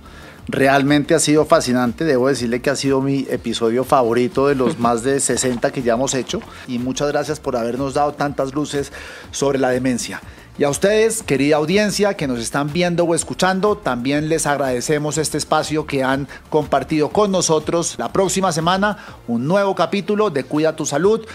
Realmente 0.47 1.13
ha 1.13 1.19
sido 1.19 1.45
fascinante, 1.45 2.05
debo 2.05 2.27
decirle 2.27 2.61
que 2.61 2.69
ha 2.69 2.75
sido 2.75 3.01
mi 3.01 3.27
episodio 3.29 3.83
favorito 3.83 4.47
de 4.47 4.55
los 4.55 4.79
más 4.79 5.03
de 5.03 5.19
60 5.19 5.71
que 5.71 5.81
ya 5.81 5.93
hemos 5.93 6.13
hecho 6.13 6.39
y 6.67 6.79
muchas 6.79 7.09
gracias 7.09 7.39
por 7.39 7.57
habernos 7.57 7.95
dado 7.95 8.13
tantas 8.13 8.53
luces 8.53 8.91
sobre 9.31 9.59
la 9.59 9.69
demencia. 9.69 10.21
Y 10.57 10.63
a 10.63 10.69
ustedes, 10.69 11.21
querida 11.21 11.57
audiencia 11.57 12.13
que 12.13 12.27
nos 12.27 12.39
están 12.39 12.71
viendo 12.71 13.03
o 13.03 13.13
escuchando, 13.13 13.75
también 13.75 14.29
les 14.29 14.47
agradecemos 14.47 15.17
este 15.17 15.37
espacio 15.37 15.85
que 15.85 16.01
han 16.01 16.29
compartido 16.49 17.09
con 17.09 17.29
nosotros. 17.31 17.95
La 17.97 18.13
próxima 18.13 18.53
semana, 18.53 18.97
un 19.27 19.47
nuevo 19.47 19.75
capítulo 19.75 20.29
de 20.29 20.45
Cuida 20.45 20.75
tu 20.77 20.85
Salud. 20.85 21.25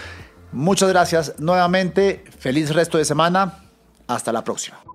Muchas 0.51 0.89
gracias 0.89 1.35
nuevamente. 1.37 2.25
Feliz 2.39 2.73
resto 2.73 2.97
de 2.97 3.05
semana. 3.05 3.59
Hasta 4.07 4.31
la 4.31 4.43
próxima. 4.43 4.90